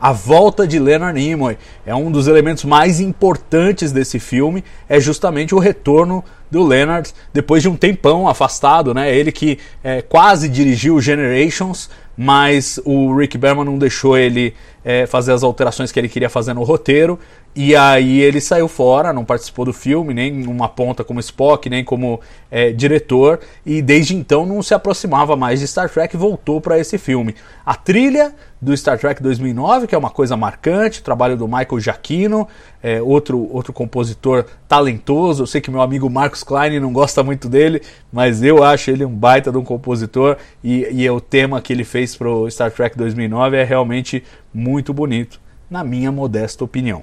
A 0.00 0.12
volta 0.12 0.66
de 0.66 0.78
Leonard 0.78 1.18
Nimoy 1.18 1.58
é 1.84 1.94
um 1.94 2.10
dos 2.10 2.28
elementos 2.28 2.64
mais 2.64 3.00
importantes 3.00 3.90
desse 3.90 4.20
filme, 4.20 4.62
é 4.88 5.00
justamente 5.00 5.54
o 5.54 5.58
retorno 5.58 6.24
do 6.50 6.64
Leonard 6.64 7.12
depois 7.32 7.62
de 7.62 7.68
um 7.68 7.76
tempão 7.76 8.28
afastado, 8.28 8.94
né? 8.94 9.14
Ele 9.14 9.32
que 9.32 9.58
é, 9.82 10.00
quase 10.00 10.48
dirigiu 10.48 11.00
Generations, 11.00 11.90
mas 12.16 12.80
o 12.84 13.14
Rick 13.14 13.36
Berman 13.36 13.64
não 13.64 13.78
deixou 13.78 14.16
ele 14.16 14.54
é, 14.84 15.06
fazer 15.06 15.32
as 15.32 15.42
alterações 15.42 15.92
que 15.92 15.98
ele 15.98 16.08
queria 16.08 16.30
fazer 16.30 16.54
no 16.54 16.62
roteiro 16.62 17.18
e 17.54 17.74
aí 17.74 18.20
ele 18.20 18.40
saiu 18.40 18.68
fora, 18.68 19.12
não 19.12 19.24
participou 19.24 19.64
do 19.64 19.72
filme, 19.72 20.14
nem 20.14 20.46
uma 20.46 20.68
ponta 20.68 21.02
como 21.02 21.18
Spock, 21.18 21.68
nem 21.68 21.82
como 21.82 22.20
é, 22.50 22.70
diretor, 22.70 23.40
e 23.66 23.82
desde 23.82 24.14
então 24.14 24.46
não 24.46 24.62
se 24.62 24.74
aproximava 24.74 25.34
mais 25.34 25.58
de 25.58 25.66
Star 25.66 25.90
Trek 25.90 26.14
e 26.14 26.18
voltou 26.18 26.60
para 26.60 26.78
esse 26.78 26.98
filme. 26.98 27.34
A 27.66 27.74
trilha 27.74 28.32
do 28.60 28.76
Star 28.76 28.98
Trek 28.98 29.22
2009, 29.22 29.86
que 29.86 29.94
é 29.94 29.98
uma 29.98 30.10
coisa 30.10 30.36
marcante, 30.36 31.02
trabalho 31.02 31.36
do 31.36 31.46
Michael 31.46 31.78
Giacchino, 31.78 32.48
é, 32.82 33.00
outro, 33.00 33.48
outro 33.52 33.72
compositor 33.72 34.44
talentoso. 34.66 35.44
Eu 35.44 35.46
sei 35.46 35.60
que 35.60 35.70
meu 35.70 35.80
amigo 35.80 36.10
Marcos 36.10 36.42
Klein 36.42 36.80
não 36.80 36.92
gosta 36.92 37.22
muito 37.22 37.48
dele, 37.48 37.80
mas 38.12 38.42
eu 38.42 38.62
acho 38.62 38.90
ele 38.90 39.04
um 39.04 39.14
baita 39.14 39.52
de 39.52 39.58
um 39.58 39.64
compositor 39.64 40.36
e, 40.62 40.86
e 40.90 41.06
é 41.06 41.12
o 41.12 41.20
tema 41.20 41.60
que 41.60 41.72
ele 41.72 41.84
fez 41.84 42.16
para 42.16 42.28
o 42.28 42.50
Star 42.50 42.70
Trek 42.72 42.96
2009 42.96 43.56
é 43.56 43.64
realmente 43.64 44.24
muito 44.52 44.92
bonito 44.92 45.40
na 45.70 45.84
minha 45.84 46.10
modesta 46.10 46.64
opinião. 46.64 47.02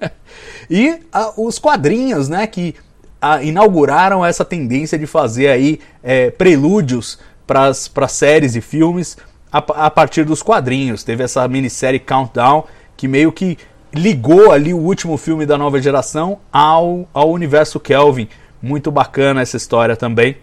e 0.68 0.98
a, 1.12 1.32
os 1.40 1.58
quadrinhos, 1.58 2.28
né, 2.28 2.46
que 2.46 2.74
a, 3.20 3.42
inauguraram 3.42 4.24
essa 4.24 4.44
tendência 4.44 4.98
de 4.98 5.06
fazer 5.06 5.48
aí 5.48 5.80
é, 6.02 6.30
prelúdios 6.30 7.18
para 7.46 7.68
as 7.68 7.90
séries 8.08 8.54
e 8.56 8.60
filmes 8.60 9.16
a, 9.54 9.86
a, 9.86 9.90
partir 9.90 10.24
dos 10.24 10.42
quadrinhos. 10.42 11.04
Teve 11.04 11.22
essa 11.22 11.46
minissérie 11.46 12.00
Countdown 12.00 12.64
que 12.96 13.06
meio 13.06 13.30
que 13.30 13.56
ligou 13.92 14.50
ali 14.50 14.74
o 14.74 14.78
último 14.78 15.16
filme 15.16 15.46
da 15.46 15.56
nova 15.56 15.80
geração 15.80 16.40
ao, 16.52 17.08
ao 17.14 17.30
universo 17.30 17.78
Kelvin. 17.78 18.28
Muito 18.60 18.90
bacana 18.90 19.42
essa 19.42 19.56
história 19.56 19.94
também 19.94 20.36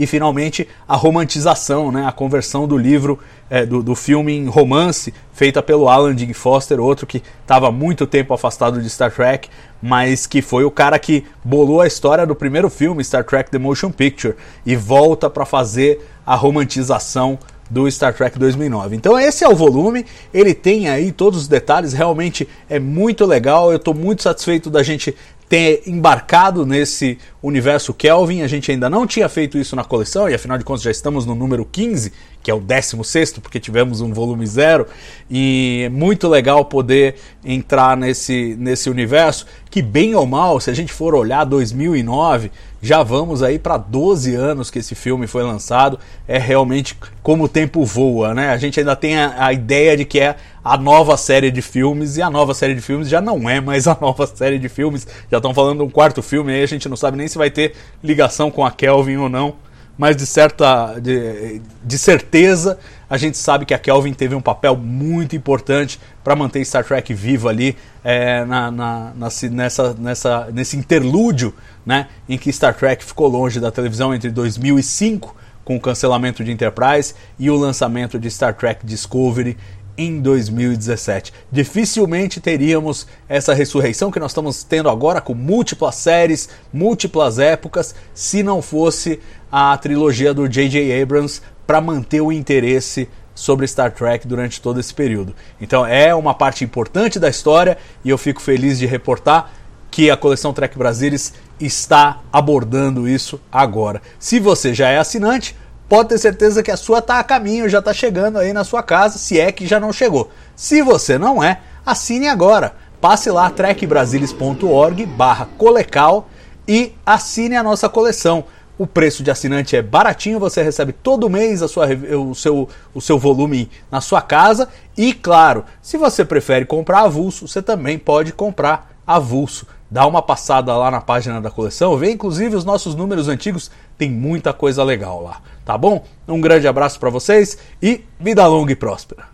e 0.00 0.06
finalmente 0.06 0.66
a 0.88 0.96
romantização, 0.96 1.92
né, 1.92 2.06
a 2.06 2.10
conversão 2.10 2.66
do 2.66 2.74
livro, 2.74 3.18
é, 3.50 3.66
do, 3.66 3.82
do 3.82 3.94
filme 3.94 4.32
em 4.32 4.46
romance, 4.46 5.12
feita 5.30 5.62
pelo 5.62 5.90
Alan 5.90 6.14
Dean 6.14 6.32
Foster, 6.32 6.80
outro 6.80 7.06
que 7.06 7.22
estava 7.42 7.70
muito 7.70 8.06
tempo 8.06 8.32
afastado 8.32 8.80
de 8.80 8.88
Star 8.88 9.12
Trek, 9.12 9.50
mas 9.82 10.26
que 10.26 10.40
foi 10.40 10.64
o 10.64 10.70
cara 10.70 10.98
que 10.98 11.26
bolou 11.44 11.82
a 11.82 11.86
história 11.86 12.26
do 12.26 12.34
primeiro 12.34 12.70
filme, 12.70 13.04
Star 13.04 13.24
Trek 13.24 13.50
The 13.50 13.58
Motion 13.58 13.90
Picture, 13.90 14.36
e 14.64 14.74
volta 14.74 15.28
para 15.28 15.44
fazer 15.44 16.00
a 16.24 16.34
romantização 16.34 17.38
do 17.70 17.90
Star 17.90 18.12
Trek 18.12 18.38
2009. 18.38 18.96
Então 18.96 19.18
esse 19.18 19.44
é 19.44 19.48
o 19.48 19.54
volume, 19.54 20.04
ele 20.34 20.52
tem 20.52 20.88
aí 20.88 21.12
todos 21.12 21.42
os 21.42 21.48
detalhes, 21.48 21.92
realmente 21.92 22.46
é 22.68 22.80
muito 22.80 23.24
legal, 23.24 23.70
eu 23.70 23.76
estou 23.76 23.94
muito 23.94 24.22
satisfeito 24.22 24.68
da 24.68 24.82
gente 24.82 25.16
ter 25.50 25.82
embarcado 25.84 26.64
nesse 26.64 27.18
universo 27.42 27.92
Kelvin. 27.92 28.42
A 28.42 28.46
gente 28.46 28.70
ainda 28.70 28.88
não 28.88 29.04
tinha 29.04 29.28
feito 29.28 29.58
isso 29.58 29.74
na 29.74 29.82
coleção, 29.82 30.30
e 30.30 30.34
afinal 30.34 30.56
de 30.56 30.62
contas 30.62 30.80
já 30.80 30.92
estamos 30.92 31.26
no 31.26 31.34
número 31.34 31.64
15, 31.64 32.12
que 32.40 32.52
é 32.52 32.54
o 32.54 32.60
16, 32.60 33.32
porque 33.38 33.58
tivemos 33.58 34.00
um 34.00 34.12
volume 34.12 34.46
zero. 34.46 34.86
E 35.28 35.82
é 35.86 35.88
muito 35.88 36.28
legal 36.28 36.64
poder 36.64 37.16
entrar 37.44 37.96
nesse, 37.96 38.54
nesse 38.60 38.88
universo, 38.88 39.44
que 39.68 39.82
bem 39.82 40.14
ou 40.14 40.24
mal, 40.24 40.60
se 40.60 40.70
a 40.70 40.74
gente 40.74 40.92
for 40.92 41.16
olhar 41.16 41.42
2009, 41.42 42.52
já 42.82 43.02
vamos 43.02 43.42
aí 43.42 43.58
para 43.58 43.76
12 43.76 44.34
anos 44.34 44.70
que 44.70 44.78
esse 44.78 44.94
filme 44.94 45.26
foi 45.26 45.42
lançado. 45.42 45.98
É 46.26 46.38
realmente 46.38 46.96
como 47.22 47.44
o 47.44 47.48
tempo 47.48 47.84
voa, 47.84 48.32
né? 48.32 48.50
A 48.50 48.56
gente 48.56 48.80
ainda 48.80 48.96
tem 48.96 49.18
a, 49.18 49.46
a 49.46 49.52
ideia 49.52 49.96
de 49.96 50.04
que 50.04 50.18
é 50.18 50.36
a 50.64 50.76
nova 50.76 51.16
série 51.16 51.50
de 51.50 51.60
filmes, 51.60 52.16
e 52.16 52.22
a 52.22 52.30
nova 52.30 52.54
série 52.54 52.74
de 52.74 52.80
filmes 52.80 53.08
já 53.08 53.20
não 53.20 53.48
é 53.48 53.60
mais 53.60 53.86
a 53.86 53.96
nova 54.00 54.26
série 54.26 54.58
de 54.58 54.68
filmes. 54.68 55.06
Já 55.30 55.38
estão 55.38 55.52
falando 55.52 55.84
um 55.84 55.90
quarto 55.90 56.22
filme 56.22 56.52
aí, 56.52 56.62
a 56.62 56.66
gente 56.66 56.88
não 56.88 56.96
sabe 56.96 57.16
nem 57.16 57.28
se 57.28 57.36
vai 57.36 57.50
ter 57.50 57.74
ligação 58.02 58.50
com 58.50 58.64
a 58.64 58.70
Kelvin 58.70 59.16
ou 59.16 59.28
não. 59.28 59.54
Mas 60.00 60.16
de 60.16 60.24
certa. 60.24 60.98
de, 60.98 61.60
de 61.84 61.98
certeza, 61.98 62.78
a 63.08 63.18
gente 63.18 63.36
sabe 63.36 63.66
que 63.66 63.74
a 63.74 63.78
Kelvin 63.78 64.14
teve 64.14 64.34
um 64.34 64.40
papel 64.40 64.74
muito 64.74 65.36
importante 65.36 66.00
para 66.24 66.34
manter 66.34 66.64
Star 66.64 66.82
Trek 66.82 67.12
vivo 67.12 67.50
ali 67.50 67.76
é, 68.02 68.42
na, 68.46 68.70
na, 68.70 69.12
nessa, 69.50 69.92
nessa, 69.92 70.48
nesse 70.54 70.78
interlúdio 70.78 71.54
né, 71.84 72.08
em 72.26 72.38
que 72.38 72.50
Star 72.50 72.74
Trek 72.74 73.04
ficou 73.04 73.28
longe 73.28 73.60
da 73.60 73.70
televisão 73.70 74.14
entre 74.14 74.30
2005 74.30 75.36
com 75.66 75.76
o 75.76 75.80
cancelamento 75.80 76.42
de 76.42 76.50
Enterprise 76.50 77.14
e 77.38 77.50
o 77.50 77.56
lançamento 77.56 78.18
de 78.18 78.30
Star 78.30 78.54
Trek 78.54 78.86
Discovery 78.86 79.54
em 80.00 80.18
2017. 80.18 81.30
Dificilmente 81.52 82.40
teríamos 82.40 83.06
essa 83.28 83.52
ressurreição 83.52 84.10
que 84.10 84.18
nós 84.18 84.30
estamos 84.30 84.64
tendo 84.64 84.88
agora 84.88 85.20
com 85.20 85.34
múltiplas 85.34 85.96
séries, 85.96 86.48
múltiplas 86.72 87.38
épocas, 87.38 87.94
se 88.14 88.42
não 88.42 88.62
fosse 88.62 89.20
a 89.50 89.76
trilogia 89.76 90.32
do 90.32 90.48
J.J. 90.48 91.02
Abrams 91.02 91.40
para 91.66 91.80
manter 91.80 92.20
o 92.20 92.32
interesse 92.32 93.08
sobre 93.34 93.66
Star 93.66 93.92
Trek 93.92 94.26
durante 94.26 94.60
todo 94.60 94.78
esse 94.78 94.92
período. 94.92 95.34
Então 95.60 95.86
é 95.86 96.14
uma 96.14 96.34
parte 96.34 96.64
importante 96.64 97.18
da 97.18 97.28
história 97.28 97.78
e 98.04 98.10
eu 98.10 98.18
fico 98.18 98.40
feliz 98.40 98.78
de 98.78 98.86
reportar 98.86 99.50
que 99.90 100.10
a 100.10 100.16
coleção 100.16 100.52
Trek 100.52 100.78
Brasilis 100.78 101.34
está 101.58 102.20
abordando 102.32 103.08
isso 103.08 103.40
agora. 103.50 104.00
Se 104.18 104.38
você 104.38 104.72
já 104.72 104.88
é 104.88 104.98
assinante, 104.98 105.56
pode 105.88 106.10
ter 106.10 106.18
certeza 106.18 106.62
que 106.62 106.70
a 106.70 106.76
sua 106.76 107.00
está 107.00 107.18
a 107.18 107.24
caminho, 107.24 107.68
já 107.68 107.80
está 107.80 107.92
chegando 107.92 108.38
aí 108.38 108.52
na 108.52 108.62
sua 108.62 108.82
casa, 108.82 109.18
se 109.18 109.40
é 109.40 109.50
que 109.50 109.66
já 109.66 109.80
não 109.80 109.92
chegou. 109.92 110.30
Se 110.54 110.82
você 110.82 111.18
não 111.18 111.42
é, 111.42 111.60
assine 111.84 112.28
agora. 112.28 112.74
Passe 113.00 113.30
lá 113.30 113.48
trekbrasilis.org 113.48 115.06
barra 115.06 115.48
colecal 115.56 116.28
e 116.68 116.94
assine 117.04 117.56
a 117.56 117.62
nossa 117.62 117.88
coleção. 117.88 118.44
O 118.80 118.86
preço 118.86 119.22
de 119.22 119.30
assinante 119.30 119.76
é 119.76 119.82
baratinho, 119.82 120.40
você 120.40 120.62
recebe 120.62 120.90
todo 120.90 121.28
mês 121.28 121.60
a 121.60 121.68
sua, 121.68 121.86
o, 122.16 122.34
seu, 122.34 122.66
o 122.94 123.00
seu 123.02 123.18
volume 123.18 123.70
na 123.90 124.00
sua 124.00 124.22
casa. 124.22 124.70
E 124.96 125.12
claro, 125.12 125.66
se 125.82 125.98
você 125.98 126.24
prefere 126.24 126.64
comprar 126.64 127.00
avulso, 127.00 127.46
você 127.46 127.60
também 127.60 127.98
pode 127.98 128.32
comprar 128.32 128.90
avulso. 129.06 129.66
Dá 129.90 130.06
uma 130.06 130.22
passada 130.22 130.74
lá 130.78 130.90
na 130.90 131.02
página 131.02 131.42
da 131.42 131.50
coleção, 131.50 131.94
vê 131.98 132.10
inclusive 132.10 132.56
os 132.56 132.64
nossos 132.64 132.94
números 132.94 133.28
antigos, 133.28 133.70
tem 133.98 134.10
muita 134.10 134.50
coisa 134.54 134.82
legal 134.82 135.22
lá, 135.22 135.42
tá 135.62 135.76
bom? 135.76 136.02
Um 136.26 136.40
grande 136.40 136.66
abraço 136.66 136.98
para 136.98 137.10
vocês 137.10 137.58
e 137.82 138.02
vida 138.18 138.46
longa 138.46 138.72
e 138.72 138.76
próspera. 138.76 139.28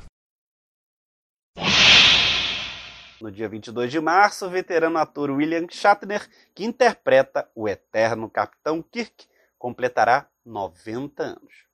No 3.20 3.30
dia 3.30 3.48
22 3.48 3.92
de 3.92 4.00
março, 4.00 4.44
o 4.44 4.50
veterano 4.50 4.98
ator 4.98 5.30
William 5.30 5.66
Shatner, 5.70 6.26
que 6.52 6.64
interpreta 6.64 7.48
o 7.54 7.68
eterno 7.68 8.28
Capitão 8.28 8.82
Kirk, 8.82 9.24
completará 9.58 10.28
90 10.44 11.22
anos. 11.22 11.66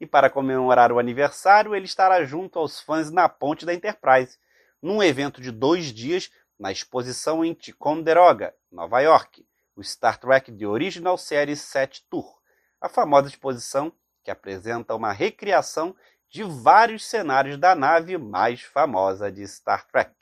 E 0.00 0.06
para 0.06 0.30
comemorar 0.30 0.90
o 0.92 0.98
aniversário, 0.98 1.74
ele 1.74 1.84
estará 1.84 2.24
junto 2.24 2.58
aos 2.58 2.80
fãs 2.80 3.10
na 3.10 3.28
ponte 3.28 3.66
da 3.66 3.74
Enterprise, 3.74 4.38
num 4.80 5.02
evento 5.02 5.40
de 5.40 5.50
dois 5.50 5.86
dias 5.86 6.30
na 6.58 6.72
exposição 6.72 7.44
em 7.44 7.54
Ticonderoga, 7.54 8.54
Nova 8.70 9.00
York, 9.00 9.46
o 9.74 9.82
Star 9.82 10.18
Trek 10.18 10.52
The 10.52 10.66
Original 10.66 11.16
Series 11.16 11.60
7 11.60 12.04
Tour, 12.10 12.38
a 12.80 12.88
famosa 12.88 13.28
exposição 13.28 13.92
que 14.22 14.30
apresenta 14.30 14.94
uma 14.94 15.12
recriação 15.12 15.94
de 16.28 16.42
vários 16.44 17.06
cenários 17.06 17.58
da 17.58 17.74
nave 17.74 18.16
mais 18.16 18.62
famosa 18.62 19.32
de 19.32 19.46
Star 19.46 19.86
Trek. 19.86 20.12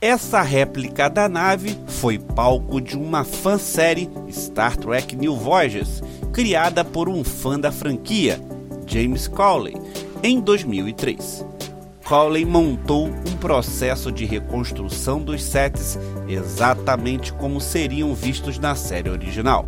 Essa 0.00 0.40
réplica 0.40 1.10
da 1.10 1.28
nave 1.28 1.76
foi 2.00 2.18
palco 2.18 2.80
de 2.80 2.96
uma 2.96 3.22
fansérie 3.22 4.08
Star 4.32 4.74
Trek 4.76 5.14
New 5.14 5.36
Voyages, 5.36 6.00
criada 6.32 6.84
por 6.84 7.08
um 7.08 7.24
fã 7.24 7.58
da 7.58 7.72
franquia, 7.72 8.40
James 8.86 9.28
Cawley, 9.28 9.76
em 10.22 10.40
2003. 10.40 11.44
Cowley 12.04 12.44
montou 12.44 13.06
um 13.06 13.36
processo 13.36 14.10
de 14.10 14.24
reconstrução 14.24 15.20
dos 15.20 15.42
sets 15.42 15.98
exatamente 16.26 17.32
como 17.32 17.60
seriam 17.60 18.14
vistos 18.14 18.58
na 18.58 18.74
série 18.74 19.08
original. 19.08 19.64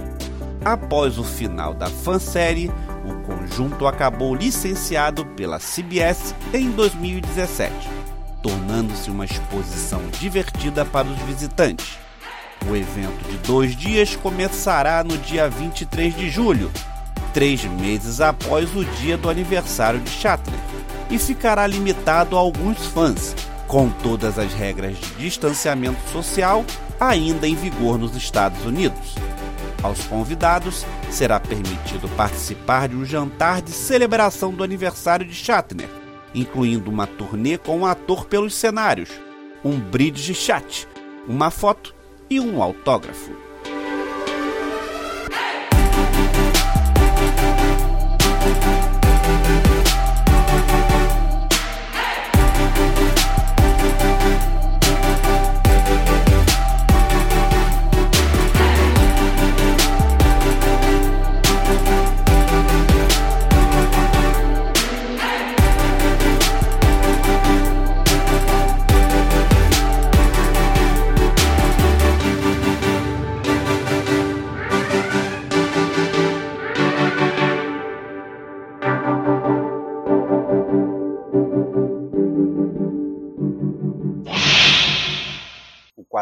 Após 0.65 1.19
o 1.19 1.25
final 1.25 1.75
da 1.75 1.87
fansérie, 1.87 2.71
o 3.05 3.15
conjunto 3.27 3.87
acabou 3.87 4.35
licenciado 4.35 5.25
pela 5.27 5.59
CBS 5.59 6.35
em 6.53 6.71
2017, 6.71 7.73
tornando-se 8.43 9.11
uma 9.11 9.25
exposição 9.25 10.01
divertida 10.21 10.85
para 10.85 11.09
os 11.09 11.19
visitantes. 11.23 12.02
O 12.69 12.77
evento 12.77 13.29
de 13.29 13.37
dois 13.39 13.75
dias 13.75 14.15
começará 14.15 15.03
no 15.03 15.19
dia 15.19 15.49
23 15.49 16.17
de 16.17 16.31
julho, 16.31 16.71
três 17.35 17.65
meses 17.65 18.21
após 18.21 18.75
o 18.77 18.85
dia 18.85 19.17
do 19.17 19.29
aniversário 19.29 19.99
de 20.01 20.11
Shatner, 20.11 20.59
e 21.11 21.19
ficará 21.19 21.67
limitado 21.67 22.37
a 22.37 22.41
alguns 22.41 22.87
fãs, 22.87 23.35
com 23.67 23.91
todas 23.91 24.39
as 24.39 24.53
regras 24.55 24.97
de 24.97 25.15
distanciamento 25.17 26.01
social 26.11 26.65
ainda 27.01 27.49
em 27.49 27.55
vigor 27.55 27.99
nos 27.99 28.15
Estados 28.15 28.65
Unidos. 28.65 29.17
Aos 29.83 30.05
convidados 30.05 30.87
será 31.11 31.41
permitido 31.41 32.09
participar 32.17 32.89
de 32.89 32.97
um 32.97 33.05
jantar 33.05 33.61
de 33.61 33.73
celebração 33.73 34.53
do 34.53 34.63
aniversário 34.63 35.27
de 35.27 35.35
Shatner, 35.35 35.89
incluindo 36.33 36.89
uma 36.89 37.07
turnê 37.07 37.59
com 37.59 37.79
o 37.79 37.81
um 37.81 37.87
ator 37.87 38.27
pelos 38.27 38.55
cenários, 38.55 39.11
um 39.65 39.79
bridge 39.81 40.33
chat, 40.35 40.87
uma 41.27 41.51
foto 41.51 41.95
e 42.33 42.41
um 42.41 42.63
autógrafo. 42.63 43.52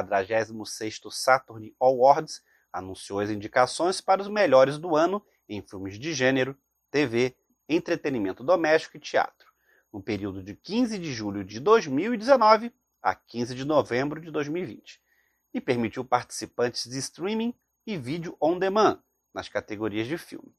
46º 0.02 1.10
Saturn 1.10 1.74
Awards 1.80 2.42
anunciou 2.72 3.20
as 3.20 3.30
indicações 3.30 4.00
para 4.00 4.22
os 4.22 4.28
melhores 4.28 4.78
do 4.78 4.96
ano 4.96 5.24
em 5.48 5.60
filmes 5.62 5.98
de 5.98 6.12
gênero, 6.12 6.56
TV, 6.90 7.36
entretenimento 7.68 8.42
doméstico 8.42 8.96
e 8.96 9.00
teatro, 9.00 9.50
no 9.92 10.02
período 10.02 10.42
de 10.42 10.54
15 10.54 10.98
de 10.98 11.12
julho 11.12 11.44
de 11.44 11.60
2019 11.60 12.72
a 13.02 13.14
15 13.14 13.54
de 13.54 13.64
novembro 13.64 14.20
de 14.20 14.30
2020, 14.30 15.00
e 15.54 15.60
permitiu 15.60 16.04
participantes 16.04 16.88
de 16.88 16.98
streaming 16.98 17.54
e 17.86 17.96
vídeo 17.96 18.36
on 18.40 18.58
demand 18.58 19.02
nas 19.32 19.48
categorias 19.48 20.06
de 20.06 20.18
filme. 20.18 20.54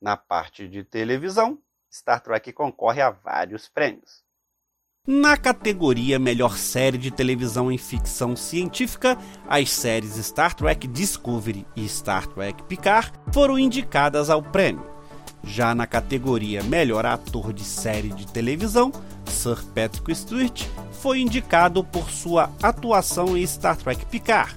Na 0.00 0.16
parte 0.16 0.68
de 0.68 0.84
televisão, 0.84 1.62
Star 1.90 2.20
Trek 2.20 2.52
concorre 2.52 3.00
a 3.00 3.10
vários 3.10 3.68
prêmios. 3.68 4.23
Na 5.06 5.36
categoria 5.36 6.18
Melhor 6.18 6.56
Série 6.56 6.96
de 6.96 7.10
Televisão 7.10 7.70
em 7.70 7.76
Ficção 7.76 8.34
Científica, 8.34 9.18
as 9.46 9.70
séries 9.70 10.14
Star 10.14 10.54
Trek 10.54 10.86
Discovery 10.86 11.66
e 11.76 11.86
Star 11.86 12.26
Trek 12.26 12.62
Picard 12.62 13.12
foram 13.30 13.58
indicadas 13.58 14.30
ao 14.30 14.42
prêmio. 14.42 14.82
Já 15.42 15.74
na 15.74 15.86
categoria 15.86 16.62
Melhor 16.62 17.04
Ator 17.04 17.52
de 17.52 17.64
Série 17.64 18.08
de 18.08 18.26
Televisão, 18.26 18.90
Sir 19.26 19.62
Patrick 19.74 20.14
Stewart 20.14 20.64
foi 21.02 21.20
indicado 21.20 21.84
por 21.84 22.10
sua 22.10 22.50
atuação 22.62 23.36
em 23.36 23.46
Star 23.46 23.76
Trek 23.76 24.06
Picard. 24.06 24.56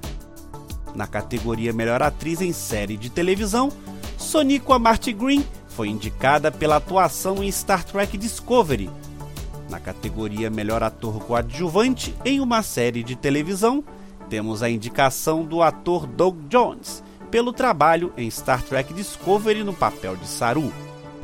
Na 0.96 1.08
categoria 1.08 1.74
Melhor 1.74 2.02
Atriz 2.02 2.40
em 2.40 2.54
Série 2.54 2.96
de 2.96 3.10
Televisão, 3.10 3.70
Sonico 4.18 4.80
Marty 4.80 5.12
Green 5.12 5.46
foi 5.68 5.90
indicada 5.90 6.50
pela 6.54 6.78
atuação 6.78 7.44
em 7.44 7.52
Star 7.52 7.84
Trek 7.84 8.18
Discovery. 8.18 8.90
Na 9.70 9.80
categoria 9.80 10.50
Melhor 10.50 10.82
Ator 10.82 11.20
Coadjuvante 11.20 12.16
em 12.24 12.40
uma 12.40 12.64
série 12.64 13.04
de 13.04 13.16
televisão, 13.16 13.84
temos 14.30 14.64
a 14.64 14.70
indicação 14.70 15.44
do 15.44 15.62
ator 15.62 16.08
Doug 16.08 16.38
Jones 16.48 17.04
pelo 17.30 17.52
trabalho 17.52 18.14
em 18.18 18.30
Star 18.32 18.64
Trek 18.64 18.94
Discovery 18.94 19.64
no 19.64 19.74
papel 19.74 20.16
de 20.16 20.28
Saru. 20.28 20.72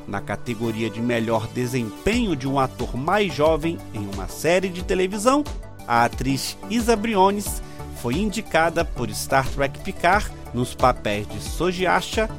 Na 0.08 0.20
categoria 0.20 0.90
de 0.90 1.02
Melhor 1.02 1.48
Desempenho 1.48 2.36
de 2.36 2.48
um 2.48 2.60
ator 2.60 2.98
mais 2.98 3.34
jovem 3.34 3.78
em 3.94 4.06
uma 4.14 4.28
série 4.28 4.68
de 4.68 4.84
televisão, 4.84 5.44
a 5.88 6.04
atriz 6.04 6.58
Isa 6.70 6.96
Briones 6.96 7.62
foi 8.02 8.16
indicada 8.16 8.84
por 8.84 9.10
Star 9.12 9.48
Trek 9.50 9.80
Picard 9.80 10.30
nos 10.54 10.76
papéis 10.76 11.28
de 11.28 11.40
Soji 11.40 11.88
Asha, 11.88 12.30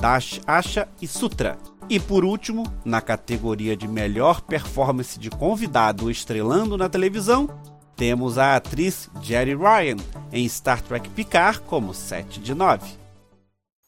Dash 0.00 0.40
Asha 0.44 0.88
e 1.00 1.06
Sutra. 1.06 1.56
E 1.92 2.00
por 2.00 2.24
último, 2.24 2.64
na 2.86 3.02
categoria 3.02 3.76
de 3.76 3.86
melhor 3.86 4.40
performance 4.40 5.18
de 5.18 5.28
convidado 5.28 6.10
estrelando 6.10 6.74
na 6.78 6.88
televisão, 6.88 7.46
temos 7.94 8.38
a 8.38 8.56
atriz 8.56 9.10
Jerry 9.20 9.54
Ryan 9.54 9.96
em 10.32 10.48
Star 10.48 10.80
Trek 10.80 11.10
Picard 11.10 11.60
como 11.60 11.92
7 11.92 12.40
de 12.40 12.54
9. 12.54 12.96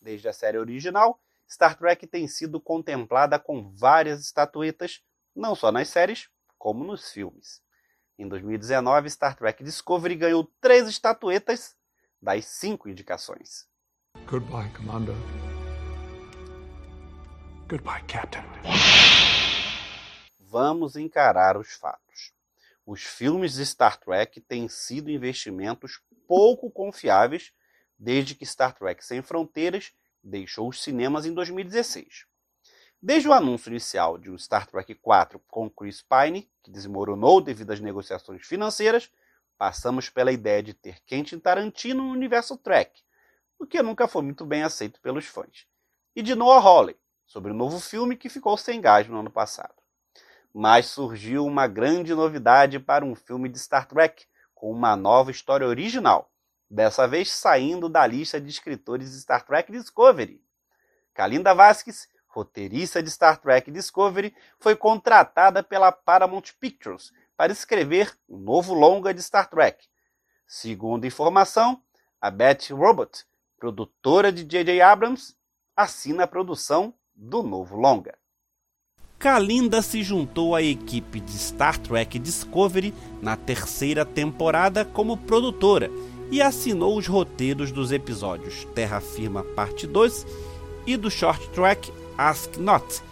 Desde 0.02 0.28
a 0.28 0.34
série 0.34 0.58
original, 0.58 1.18
Star 1.48 1.78
Trek 1.78 2.06
tem 2.06 2.28
sido 2.28 2.60
contemplada 2.60 3.38
com 3.38 3.72
várias 3.74 4.20
estatuetas, 4.20 5.00
não 5.34 5.54
só 5.54 5.72
nas 5.72 5.88
séries, 5.88 6.28
como 6.58 6.84
nos 6.84 7.10
filmes. 7.10 7.62
Em 8.18 8.28
2019, 8.28 9.08
Star 9.08 9.34
Trek 9.34 9.64
Discovery 9.64 10.16
ganhou 10.16 10.44
três 10.60 10.86
estatuetas 10.86 11.74
das 12.20 12.44
cinco 12.44 12.86
indicações. 12.86 13.66
Goodbye, 14.26 14.68
Commander. 14.76 15.16
Goodbye, 17.66 18.04
Captain. 18.04 18.42
Vamos 20.38 20.96
encarar 20.96 21.56
os 21.56 21.72
fatos. 21.72 22.34
Os 22.84 23.02
filmes 23.02 23.54
de 23.54 23.64
Star 23.64 23.98
Trek 23.98 24.38
têm 24.42 24.68
sido 24.68 25.10
investimentos 25.10 26.02
pouco 26.28 26.70
confiáveis 26.70 27.54
desde 27.98 28.34
que 28.34 28.44
Star 28.44 28.74
Trek 28.74 29.02
Sem 29.02 29.22
Fronteiras 29.22 29.92
deixou 30.22 30.68
os 30.68 30.82
cinemas 30.82 31.24
em 31.24 31.32
2016. 31.32 32.26
Desde 33.00 33.28
o 33.28 33.32
anúncio 33.32 33.70
inicial 33.70 34.18
de 34.18 34.30
um 34.30 34.36
Star 34.36 34.66
Trek 34.66 34.94
4 34.96 35.40
com 35.48 35.70
Chris 35.70 36.02
Pine, 36.02 36.50
que 36.62 36.70
desmoronou 36.70 37.40
devido 37.40 37.70
às 37.70 37.80
negociações 37.80 38.46
financeiras, 38.46 39.10
passamos 39.56 40.10
pela 40.10 40.32
ideia 40.32 40.62
de 40.62 40.74
ter 40.74 41.00
Quentin 41.06 41.38
Tarantino 41.38 42.04
no 42.04 42.12
universo 42.12 42.58
Trek, 42.58 43.00
o 43.58 43.66
que 43.66 43.82
nunca 43.82 44.06
foi 44.06 44.20
muito 44.20 44.44
bem 44.44 44.62
aceito 44.62 45.00
pelos 45.00 45.24
fãs, 45.24 45.66
e 46.14 46.20
de 46.20 46.34
Noah 46.34 46.62
Hawley, 46.62 46.96
sobre 47.26 47.50
o 47.50 47.54
novo 47.54 47.80
filme 47.80 48.16
que 48.16 48.28
ficou 48.28 48.56
sem 48.56 48.80
gás 48.80 49.08
no 49.08 49.20
ano 49.20 49.30
passado. 49.30 49.74
Mas 50.52 50.86
surgiu 50.86 51.44
uma 51.44 51.66
grande 51.66 52.14
novidade 52.14 52.78
para 52.78 53.04
um 53.04 53.14
filme 53.14 53.48
de 53.48 53.58
Star 53.58 53.86
Trek, 53.86 54.24
com 54.54 54.70
uma 54.70 54.96
nova 54.96 55.30
história 55.30 55.66
original, 55.66 56.30
dessa 56.70 57.06
vez 57.08 57.30
saindo 57.32 57.88
da 57.88 58.06
lista 58.06 58.40
de 58.40 58.48
escritores 58.48 59.12
de 59.12 59.20
Star 59.20 59.44
Trek 59.44 59.70
Discovery. 59.70 60.42
Kalinda 61.12 61.54
Vasquez, 61.54 62.08
roteirista 62.26 63.02
de 63.02 63.10
Star 63.10 63.38
Trek 63.38 63.70
Discovery, 63.70 64.34
foi 64.58 64.74
contratada 64.74 65.62
pela 65.62 65.92
Paramount 65.92 66.44
Pictures 66.60 67.12
para 67.36 67.52
escrever 67.52 68.16
um 68.28 68.38
novo 68.38 68.74
longa 68.74 69.12
de 69.12 69.22
Star 69.22 69.48
Trek. 69.48 69.86
Segundo 70.46 71.06
informação, 71.06 71.82
a 72.20 72.30
Beth 72.30 72.70
Robot, 72.70 73.24
produtora 73.58 74.32
de 74.32 74.44
J.J. 74.44 74.80
Abrams, 74.80 75.36
assina 75.76 76.24
a 76.24 76.28
produção 76.28 76.94
do 77.14 77.42
novo 77.42 77.76
longa. 77.76 78.14
Kalinda 79.18 79.80
se 79.80 80.02
juntou 80.02 80.54
à 80.54 80.62
equipe 80.62 81.20
de 81.20 81.32
Star 81.32 81.78
Trek 81.78 82.18
Discovery 82.18 82.92
na 83.22 83.36
terceira 83.36 84.04
temporada 84.04 84.84
como 84.84 85.16
produtora 85.16 85.90
e 86.30 86.42
assinou 86.42 86.98
os 86.98 87.06
roteiros 87.06 87.70
dos 87.70 87.92
episódios 87.92 88.66
Terra 88.74 89.00
Firma 89.00 89.42
Parte 89.42 89.86
2 89.86 90.26
e 90.86 90.96
do 90.96 91.10
short 91.10 91.48
track 91.50 91.90
Ask 92.18 92.56
Not. 92.58 93.02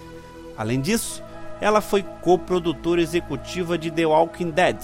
Além 0.57 0.81
disso, 0.81 1.23
ela 1.61 1.81
foi 1.81 2.03
coprodutora 2.03 3.01
executiva 3.01 3.79
de 3.79 3.91
The 3.91 4.05
Walking 4.07 4.51
Dead 4.51 4.77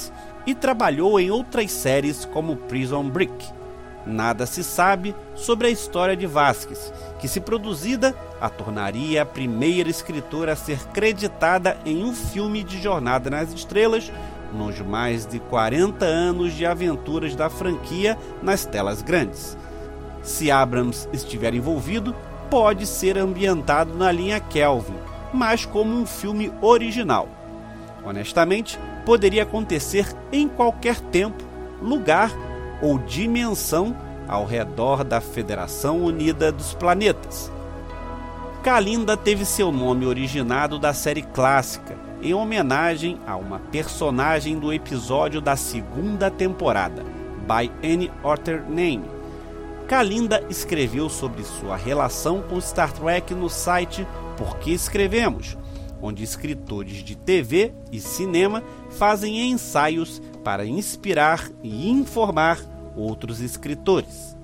e 0.47 0.55
trabalhou 0.55 1.21
em 1.21 1.31
outras 1.31 1.71
séries 1.73 2.25
como 2.25 2.57
Prison 2.57 3.11
Break. 3.11 3.58
Nada 4.07 4.47
se 4.47 4.65
sabe 4.65 5.15
sobre 5.35 5.67
a 5.67 5.71
história 5.71 6.17
de 6.17 6.27
Vasquez, 6.27 6.93
que, 7.21 7.29
se 7.29 7.41
produzida, 7.41 8.15
a 8.41 8.49
tornaria 8.49 9.23
a 9.23 9.27
primeira 9.27 9.91
escritora 9.91 10.53
a 10.53 10.57
ser 10.57 10.79
creditada 10.89 11.77
em 11.85 12.03
um 12.05 12.15
filme 12.15 12.63
de 12.63 12.81
Jornada 12.81 13.29
nas 13.29 13.53
Estrelas 13.53 14.11
nos 14.53 14.81
mais 14.81 15.27
de 15.27 15.39
40 15.39 16.05
anos 16.05 16.55
de 16.55 16.65
aventuras 16.65 17.35
da 17.35 17.51
franquia 17.51 18.17
nas 18.43 18.65
telas 18.65 19.03
grandes. 19.03 19.57
Se 20.23 20.51
Abrams 20.51 21.09
estiver 21.13 21.55
envolvido, 21.55 22.15
pode 22.51 22.87
ser 22.87 23.19
ambientado 23.19 23.95
na 23.95 24.11
linha 24.11 24.41
Kelvin, 24.41 24.97
mas 25.33 25.65
como 25.65 25.95
um 25.95 26.07
filme 26.07 26.53
original. 26.61 27.29
Honestamente, 28.05 28.79
poderia 29.05 29.43
acontecer 29.43 30.07
em 30.33 30.49
qualquer 30.49 31.01
tempo, 31.01 31.45
lugar 31.83 32.31
ou 32.81 32.99
dimensão 32.99 33.97
ao 34.29 34.45
redor 34.45 35.03
da 35.03 35.21
Federação 35.21 36.03
Unida 36.03 36.53
dos 36.53 36.75
Planetas. 36.75 37.51
Kalinda 38.63 39.17
teve 39.17 39.45
seu 39.45 39.73
nome 39.73 40.05
originado 40.05 40.79
da 40.79 40.93
série 40.93 41.23
clássica, 41.23 41.97
em 42.21 42.35
homenagem 42.35 43.19
a 43.27 43.37
uma 43.37 43.59
personagem 43.59 44.59
do 44.59 44.73
episódio 44.73 45.41
da 45.41 45.57
segunda 45.57 46.31
temporada, 46.31 47.05
By 47.47 47.71
Any 47.83 48.11
Other 48.23 48.63
Name. 48.69 49.05
Kalinda 49.87 50.45
escreveu 50.51 51.09
sobre 51.09 51.45
sua 51.45 51.77
relação 51.77 52.43
com 52.43 52.61
Star 52.61 52.93
Trek 52.93 53.33
no 53.33 53.49
site 53.49 54.07
Porque 54.37 54.71
Escrevemos, 54.71 55.57
onde 56.03 56.23
escritores 56.23 57.03
de 57.03 57.17
TV 57.17 57.73
e 57.91 58.01
cinema 58.01 58.63
fazem 58.91 59.51
ensaios 59.51 60.21
para 60.49 60.65
inspirar 60.65 61.51
e 61.63 61.91
informar 61.91 62.59
outros 62.97 63.43
escritores. 63.43 64.35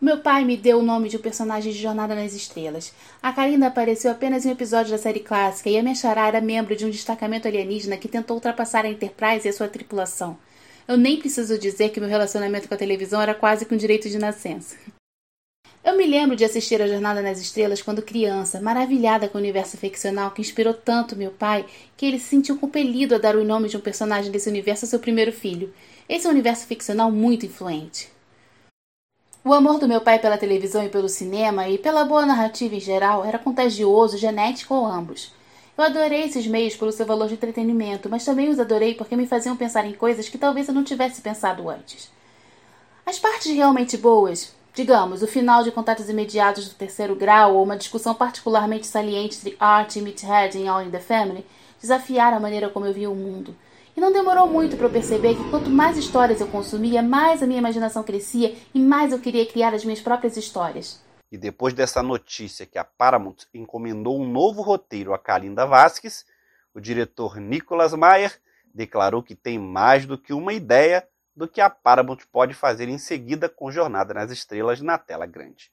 Meu 0.00 0.18
pai 0.18 0.44
me 0.44 0.56
deu 0.56 0.80
o 0.80 0.82
nome 0.82 1.08
de 1.08 1.16
um 1.16 1.20
personagem 1.20 1.72
de 1.72 1.78
Jornada 1.78 2.12
nas 2.12 2.34
Estrelas. 2.34 2.92
A 3.22 3.32
Kalinda 3.32 3.68
apareceu 3.68 4.10
apenas 4.10 4.44
em 4.44 4.48
um 4.48 4.52
episódio 4.52 4.90
da 4.90 4.98
série 4.98 5.20
clássica 5.20 5.70
e 5.70 5.78
a 5.78 5.82
minha 5.84 5.94
chará 5.94 6.26
era 6.26 6.40
membro 6.40 6.74
de 6.74 6.84
um 6.84 6.90
destacamento 6.90 7.46
alienígena 7.46 7.96
que 7.96 8.08
tentou 8.08 8.34
ultrapassar 8.34 8.84
a 8.84 8.88
Enterprise 8.88 9.46
e 9.46 9.50
a 9.50 9.52
sua 9.52 9.68
tripulação. 9.68 10.36
Eu 10.88 10.96
nem 10.96 11.20
preciso 11.20 11.56
dizer 11.56 11.90
que 11.90 12.00
meu 12.00 12.08
relacionamento 12.08 12.66
com 12.66 12.74
a 12.74 12.76
televisão 12.76 13.22
era 13.22 13.32
quase 13.32 13.64
com 13.64 13.76
direito 13.76 14.10
de 14.10 14.18
nascença. 14.18 14.74
Eu 15.84 15.98
me 15.98 16.06
lembro 16.06 16.34
de 16.34 16.46
assistir 16.46 16.80
a 16.80 16.88
Jornada 16.88 17.20
nas 17.20 17.38
Estrelas 17.38 17.82
quando 17.82 18.00
criança, 18.00 18.58
maravilhada 18.58 19.28
com 19.28 19.36
o 19.36 19.40
universo 19.40 19.76
ficcional 19.76 20.30
que 20.30 20.40
inspirou 20.40 20.72
tanto 20.72 21.14
meu 21.14 21.30
pai 21.30 21.66
que 21.94 22.06
ele 22.06 22.18
se 22.18 22.30
sentiu 22.30 22.56
compelido 22.56 23.14
a 23.14 23.18
dar 23.18 23.36
o 23.36 23.44
nome 23.44 23.68
de 23.68 23.76
um 23.76 23.80
personagem 23.80 24.32
desse 24.32 24.48
universo 24.48 24.86
ao 24.86 24.88
seu 24.88 24.98
primeiro 24.98 25.30
filho. 25.30 25.74
Esse 26.08 26.24
é 26.24 26.30
um 26.30 26.32
universo 26.32 26.66
ficcional 26.66 27.10
muito 27.10 27.44
influente. 27.44 28.08
O 29.44 29.52
amor 29.52 29.78
do 29.78 29.86
meu 29.86 30.00
pai 30.00 30.18
pela 30.18 30.38
televisão 30.38 30.82
e 30.82 30.88
pelo 30.88 31.06
cinema 31.06 31.68
e 31.68 31.76
pela 31.76 32.06
boa 32.06 32.24
narrativa 32.24 32.74
em 32.74 32.80
geral 32.80 33.22
era 33.22 33.38
contagioso, 33.38 34.16
genético 34.16 34.72
ou 34.72 34.86
ambos. 34.86 35.34
Eu 35.76 35.84
adorei 35.84 36.22
esses 36.22 36.46
meios 36.46 36.74
pelo 36.74 36.92
seu 36.92 37.04
valor 37.04 37.28
de 37.28 37.34
entretenimento, 37.34 38.08
mas 38.08 38.24
também 38.24 38.48
os 38.48 38.58
adorei 38.58 38.94
porque 38.94 39.14
me 39.14 39.26
faziam 39.26 39.54
pensar 39.54 39.84
em 39.84 39.92
coisas 39.92 40.30
que 40.30 40.38
talvez 40.38 40.66
eu 40.66 40.72
não 40.72 40.82
tivesse 40.82 41.20
pensado 41.20 41.68
antes. 41.68 42.10
As 43.04 43.18
partes 43.18 43.52
realmente 43.52 43.98
boas, 43.98 44.53
digamos, 44.74 45.22
o 45.22 45.28
final 45.28 45.62
de 45.62 45.70
Contatos 45.70 46.08
Imediatos 46.08 46.68
do 46.68 46.74
Terceiro 46.74 47.14
Grau 47.14 47.54
ou 47.54 47.62
uma 47.62 47.76
discussão 47.76 48.12
particularmente 48.12 48.88
saliente 48.88 49.38
entre 49.38 49.56
Art 49.58 49.94
e 49.94 50.02
Meathead 50.02 50.58
em 50.58 50.68
All 50.68 50.82
in 50.82 50.90
the 50.90 50.98
Family, 50.98 51.46
desafiaram 51.80 52.36
a 52.36 52.40
maneira 52.40 52.68
como 52.68 52.84
eu 52.84 52.92
via 52.92 53.08
o 53.08 53.14
mundo. 53.14 53.56
E 53.96 54.00
não 54.00 54.12
demorou 54.12 54.48
muito 54.48 54.76
para 54.76 54.86
eu 54.86 54.90
perceber 54.90 55.36
que 55.36 55.50
quanto 55.50 55.70
mais 55.70 55.96
histórias 55.96 56.40
eu 56.40 56.48
consumia, 56.48 57.00
mais 57.00 57.40
a 57.40 57.46
minha 57.46 57.60
imaginação 57.60 58.02
crescia 58.02 58.56
e 58.74 58.80
mais 58.80 59.12
eu 59.12 59.20
queria 59.20 59.46
criar 59.46 59.72
as 59.72 59.84
minhas 59.84 60.00
próprias 60.00 60.36
histórias. 60.36 61.00
E 61.30 61.38
depois 61.38 61.72
dessa 61.72 62.02
notícia 62.02 62.66
que 62.66 62.76
a 62.76 62.82
Paramount 62.82 63.36
encomendou 63.54 64.20
um 64.20 64.28
novo 64.28 64.60
roteiro 64.60 65.14
a 65.14 65.18
Kalinda 65.18 65.64
Vasquez, 65.64 66.24
o 66.74 66.80
diretor 66.80 67.36
Nicholas 67.36 67.94
Meyer 67.94 68.32
declarou 68.74 69.22
que 69.22 69.36
tem 69.36 69.56
mais 69.56 70.04
do 70.04 70.18
que 70.18 70.32
uma 70.32 70.52
ideia 70.52 71.06
do 71.36 71.48
que 71.48 71.60
a 71.60 71.68
Paramount 71.68 72.18
pode 72.30 72.54
fazer 72.54 72.88
em 72.88 72.98
seguida 72.98 73.48
com 73.48 73.70
Jornada 73.70 74.14
nas 74.14 74.30
Estrelas 74.30 74.80
na 74.80 74.98
tela 74.98 75.26
grande. 75.26 75.72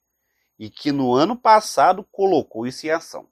E 0.58 0.69
que 0.69 0.91
no 0.91 1.13
ano 1.13 1.36
passado 1.36 2.04
colocou 2.12 2.65
isso 2.65 2.86
em 2.86 2.89
ação. 2.89 3.28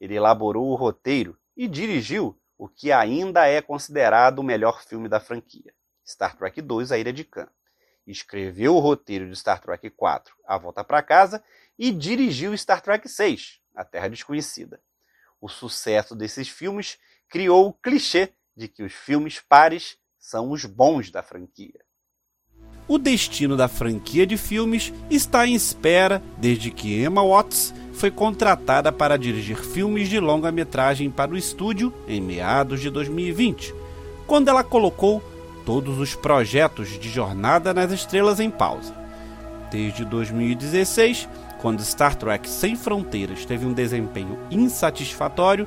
Ele 0.00 0.14
elaborou 0.14 0.68
o 0.68 0.74
roteiro 0.74 1.38
e 1.56 1.68
dirigiu 1.68 2.38
o 2.56 2.68
que 2.68 2.92
ainda 2.92 3.46
é 3.46 3.62
considerado 3.62 4.38
o 4.38 4.42
melhor 4.42 4.82
filme 4.82 5.08
da 5.08 5.20
franquia, 5.20 5.74
Star 6.06 6.36
Trek 6.36 6.60
II 6.60 6.92
A 6.92 6.98
Ilha 6.98 7.12
de 7.12 7.24
Khan. 7.24 7.48
Escreveu 8.06 8.74
o 8.74 8.80
roteiro 8.80 9.28
de 9.28 9.36
Star 9.36 9.60
Trek 9.60 9.86
IV, 9.86 10.32
A 10.46 10.58
Volta 10.58 10.82
para 10.82 11.02
Casa, 11.02 11.42
e 11.78 11.90
dirigiu 11.90 12.56
Star 12.56 12.82
Trek 12.82 13.08
VI, 13.08 13.38
A 13.74 13.84
Terra 13.84 14.08
Desconhecida. 14.08 14.80
O 15.40 15.48
sucesso 15.48 16.14
desses 16.14 16.48
filmes 16.48 16.98
criou 17.28 17.68
o 17.68 17.72
clichê 17.72 18.32
de 18.54 18.68
que 18.68 18.82
os 18.82 18.92
filmes 18.92 19.40
pares 19.40 19.98
são 20.20 20.50
os 20.50 20.66
bons 20.66 21.10
da 21.10 21.22
franquia. 21.22 21.80
O 22.86 22.98
destino 22.98 23.56
da 23.56 23.68
franquia 23.68 24.26
de 24.26 24.36
filmes 24.36 24.92
está 25.08 25.46
em 25.46 25.54
espera 25.54 26.22
desde 26.36 26.70
que 26.70 27.02
Emma 27.02 27.22
Watts 27.24 27.72
foi 27.94 28.10
contratada 28.10 28.92
para 28.92 29.16
dirigir 29.16 29.56
filmes 29.56 30.08
de 30.08 30.20
longa-metragem 30.20 31.10
para 31.10 31.30
o 31.30 31.36
estúdio 31.36 31.92
em 32.06 32.20
meados 32.20 32.80
de 32.80 32.90
2020, 32.90 33.74
quando 34.26 34.48
ela 34.48 34.62
colocou 34.62 35.22
todos 35.64 35.98
os 35.98 36.14
projetos 36.14 36.98
de 36.98 37.08
Jornada 37.08 37.72
nas 37.72 37.90
Estrelas 37.92 38.40
em 38.40 38.50
pausa. 38.50 38.94
Desde 39.70 40.04
2016, 40.04 41.28
quando 41.60 41.84
Star 41.84 42.16
Trek 42.16 42.48
Sem 42.48 42.74
Fronteiras 42.74 43.44
teve 43.44 43.64
um 43.64 43.72
desempenho 43.72 44.38
insatisfatório, 44.50 45.66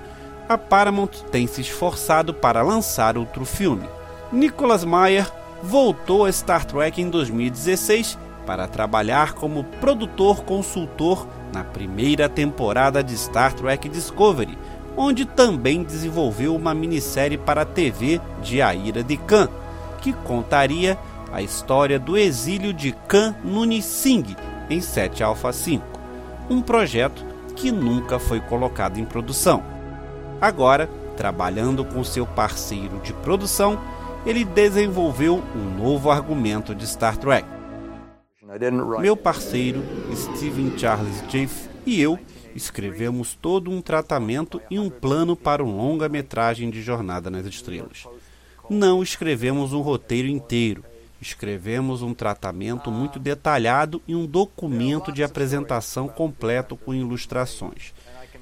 a 0.50 0.58
Paramount 0.58 1.24
tem 1.32 1.48
se 1.48 1.62
esforçado 1.62 2.34
para 2.34 2.62
lançar 2.62 3.18
outro 3.18 3.46
filme. 3.46 3.88
Nicholas 4.34 4.84
Meyer 4.84 5.32
voltou 5.62 6.26
a 6.26 6.32
Star 6.32 6.66
Trek 6.66 7.00
em 7.00 7.08
2016 7.08 8.18
para 8.48 8.68
trabalhar 8.68 9.34
como 9.34 9.64
produtor 9.80 10.44
consultor 10.44 11.28
na 11.54 11.64
primeira 11.64 12.28
temporada 12.28 13.04
de 13.04 13.16
Star 13.16 13.54
Trek 13.54 13.88
Discovery, 13.88 14.58
onde 14.98 15.24
também 15.24 15.84
desenvolveu 15.84 16.56
uma 16.56 16.74
minissérie 16.74 17.38
para 17.38 17.62
a 17.62 17.66
TV 17.66 18.20
de 18.42 18.60
A 18.60 18.74
Ira 18.74 19.04
de 19.04 19.18
Khan, 19.18 19.48
que 20.02 20.12
contaria 20.12 20.98
a 21.32 21.40
história 21.44 22.00
do 22.00 22.18
exílio 22.18 22.74
de 22.74 22.92
Khan 23.08 23.36
Noonien 23.44 23.82
Singh 23.82 24.36
em 24.68 24.82
7 24.82 25.24
Alpha 25.24 25.54
5, 25.54 25.86
um 26.50 26.60
projeto 26.60 27.24
que 27.56 27.72
nunca 27.72 28.18
foi 28.18 28.40
colocado 28.40 28.98
em 28.98 29.06
produção. 29.06 29.64
Agora, 30.42 30.90
trabalhando 31.16 31.86
com 31.86 32.04
seu 32.04 32.26
parceiro 32.26 33.00
de 33.04 33.14
produção, 33.14 33.80
ele 34.26 34.46
desenvolveu 34.46 35.44
um 35.56 35.78
novo 35.78 36.10
argumento 36.10 36.74
de 36.74 36.88
Star 36.88 37.18
Trek. 37.18 37.48
Meu 39.00 39.18
parceiro, 39.18 39.84
Steven 40.16 40.78
Charles 40.78 41.28
Jeff, 41.28 41.70
e 41.86 42.02
eu 42.02 42.18
escrevemos 42.56 43.34
todo 43.34 43.70
um 43.70 43.82
tratamento 43.82 44.62
e 44.70 44.80
um 44.80 44.90
plano 44.90 45.36
para 45.36 45.64
um 45.64 45.76
longa-metragem 45.76 46.70
de 46.70 46.82
Jornada 46.82 47.30
nas 47.30 47.46
Estrelas. 47.46 48.08
Não 48.70 49.04
escrevemos 49.04 49.74
um 49.74 49.82
roteiro 49.82 50.28
inteiro, 50.28 50.86
escrevemos 51.22 52.02
um 52.02 52.14
tratamento 52.14 52.92
muito 52.92 53.20
detalhado 53.20 54.02
e 54.08 54.16
um 54.16 54.26
documento 54.26 55.12
de 55.12 55.24
apresentação 55.24 56.08
completo 56.08 56.78
com 56.78 56.94
ilustrações. 56.94 57.94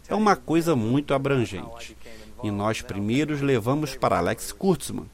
É 0.08 0.14
uma 0.14 0.36
coisa 0.36 0.76
muito 0.76 1.14
abrangente. 1.14 1.98
E 2.44 2.52
nós 2.52 2.82
primeiros 2.82 3.40
levamos 3.40 3.96
para 3.96 4.18
Alex 4.18 4.52
Kurtzman, 4.52 5.06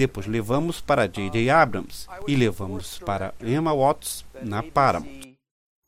depois 0.00 0.26
levamos 0.26 0.80
para 0.80 1.06
J.J. 1.06 1.50
Abrams 1.50 2.08
e 2.26 2.34
levamos 2.34 2.98
para 3.00 3.34
Emma 3.38 3.74
Watts 3.74 4.24
na 4.42 4.62
Paramount. 4.62 5.36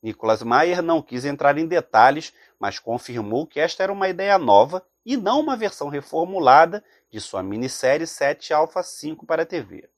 Nicholas 0.02 0.42
Meyer 0.42 0.82
não 0.82 1.00
quis 1.00 1.24
entrar 1.24 1.56
em 1.56 1.66
detalhes, 1.66 2.30
mas 2.60 2.78
confirmou 2.78 3.46
que 3.46 3.58
esta 3.58 3.82
era 3.82 3.90
uma 3.90 4.10
ideia 4.10 4.36
nova 4.36 4.84
e 5.02 5.16
não 5.16 5.40
uma 5.40 5.56
versão 5.56 5.88
reformulada 5.88 6.84
de 7.10 7.22
sua 7.22 7.42
minissérie 7.42 8.06
7 8.06 8.52
Alpha 8.52 8.82
5 8.82 9.24
para 9.24 9.44
a 9.44 9.46
TV. 9.46 9.88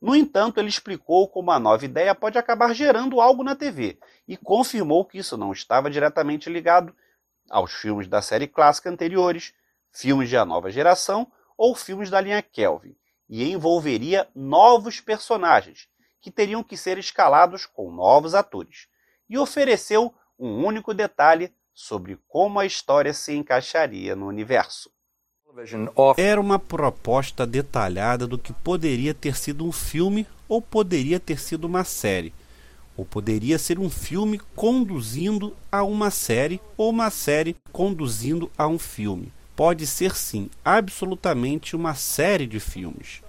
No 0.00 0.16
entanto, 0.16 0.58
ele 0.58 0.68
explicou 0.68 1.28
como 1.28 1.52
a 1.52 1.60
nova 1.60 1.84
ideia 1.84 2.12
pode 2.12 2.36
acabar 2.36 2.74
gerando 2.74 3.20
algo 3.20 3.44
na 3.44 3.54
TV 3.54 4.00
e 4.26 4.36
confirmou 4.36 5.04
que 5.04 5.18
isso 5.18 5.36
não 5.36 5.52
estava 5.52 5.88
diretamente 5.88 6.50
ligado 6.50 6.92
aos 7.48 7.72
filmes 7.72 8.08
da 8.08 8.20
série 8.20 8.48
clássica 8.48 8.90
anteriores, 8.90 9.54
filmes 9.92 10.28
de 10.28 10.36
A 10.36 10.44
Nova 10.44 10.72
Geração 10.72 11.30
ou 11.56 11.76
filmes 11.76 12.10
da 12.10 12.20
linha 12.20 12.42
Kelvin, 12.42 12.96
e 13.30 13.48
envolveria 13.48 14.28
novos 14.34 15.00
personagens, 15.00 15.86
que 16.20 16.32
teriam 16.32 16.64
que 16.64 16.76
ser 16.76 16.98
escalados 16.98 17.64
com 17.64 17.92
novos 17.92 18.34
atores, 18.34 18.88
e 19.28 19.38
ofereceu 19.38 20.12
um 20.36 20.66
único 20.66 20.92
detalhe 20.92 21.54
sobre 21.72 22.18
como 22.26 22.58
a 22.58 22.66
história 22.66 23.14
se 23.14 23.32
encaixaria 23.32 24.16
no 24.16 24.26
universo. 24.26 24.90
Era 26.18 26.40
uma 26.40 26.58
proposta 26.58 27.46
detalhada 27.46 28.26
do 28.26 28.36
que 28.36 28.52
poderia 28.52 29.14
ter 29.14 29.36
sido 29.36 29.64
um 29.64 29.72
filme 29.72 30.26
ou 30.48 30.60
poderia 30.60 31.20
ter 31.20 31.38
sido 31.38 31.66
uma 31.66 31.84
série, 31.84 32.34
ou 32.96 33.04
poderia 33.04 33.58
ser 33.58 33.78
um 33.78 33.88
filme 33.88 34.40
conduzindo 34.56 35.56
a 35.70 35.84
uma 35.84 36.10
série 36.10 36.60
ou 36.76 36.90
uma 36.90 37.10
série 37.10 37.56
conduzindo 37.72 38.50
a 38.58 38.66
um 38.66 38.78
filme 38.78 39.32
pode 39.60 39.86
ser 39.86 40.16
sim 40.16 40.48
absolutamente 40.64 41.76
uma 41.76 41.94
série 41.94 42.46
de 42.46 42.58
filmes. 42.58 43.22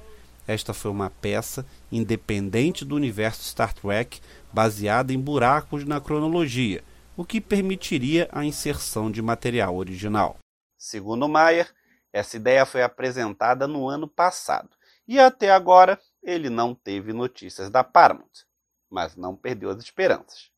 esta 0.48 0.74
foi 0.74 0.90
uma 0.90 1.10
peça 1.10 1.66
independente 1.92 2.86
do 2.86 2.96
universo 2.96 3.44
Star 3.44 3.74
Trek, 3.74 4.22
baseada 4.50 5.12
em 5.12 5.20
buracos 5.20 5.84
na 5.84 6.00
cronologia, 6.00 6.86
o 7.18 7.26
que 7.26 7.42
permitiria 7.42 8.30
a 8.32 8.46
inserção 8.46 9.12
de 9.12 9.22
material 9.22 9.76
original. 9.76 10.38
Segundo 10.78 11.28
Mayer, 11.28 11.70
essa 12.14 12.38
ideia 12.38 12.66
foi 12.66 12.82
apresentada 12.82 13.68
no 13.68 13.90
ano 13.90 14.08
passado 14.08 14.70
e 15.06 15.20
até 15.20 15.52
agora 15.52 16.00
ele 16.24 16.50
não 16.50 16.74
teve 16.74 17.12
notícias 17.12 17.70
da 17.70 17.84
Paramount, 17.84 18.46
mas 18.90 19.18
não 19.18 19.36
perdeu 19.36 19.70
as 19.70 19.84
esperanças. 19.84 20.50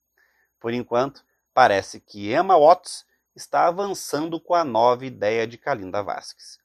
Por 0.59 0.71
enquanto, 0.71 1.25
parece 1.51 1.99
que 1.99 2.31
Emma 2.31 2.55
Watts 2.55 3.07
está 3.35 3.67
avançando 3.67 4.39
com 4.39 4.53
a 4.53 4.63
nova 4.63 5.05
ideia 5.05 5.47
de 5.47 5.57
Kalinda 5.57 6.03
Vasquez. 6.03 6.59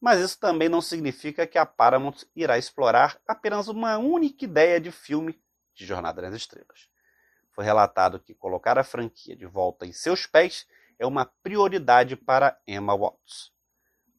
Mas 0.00 0.20
isso 0.20 0.38
também 0.38 0.68
não 0.68 0.80
significa 0.80 1.46
que 1.46 1.58
a 1.58 1.66
Paramount 1.66 2.24
irá 2.34 2.56
explorar 2.56 3.20
apenas 3.26 3.68
uma 3.68 3.98
única 3.98 4.44
ideia 4.44 4.80
de 4.80 4.90
filme 4.90 5.38
de 5.74 5.84
Jornada 5.84 6.22
nas 6.22 6.34
Estrelas. 6.34 6.88
Foi 7.52 7.64
relatado 7.64 8.20
que 8.20 8.34
colocar 8.34 8.78
a 8.78 8.84
franquia 8.84 9.36
de 9.36 9.46
volta 9.46 9.84
em 9.84 9.92
seus 9.92 10.26
pés 10.26 10.66
é 10.98 11.06
uma 11.06 11.26
prioridade 11.42 12.16
para 12.16 12.58
Emma 12.66 12.94
Watts. 12.96 13.52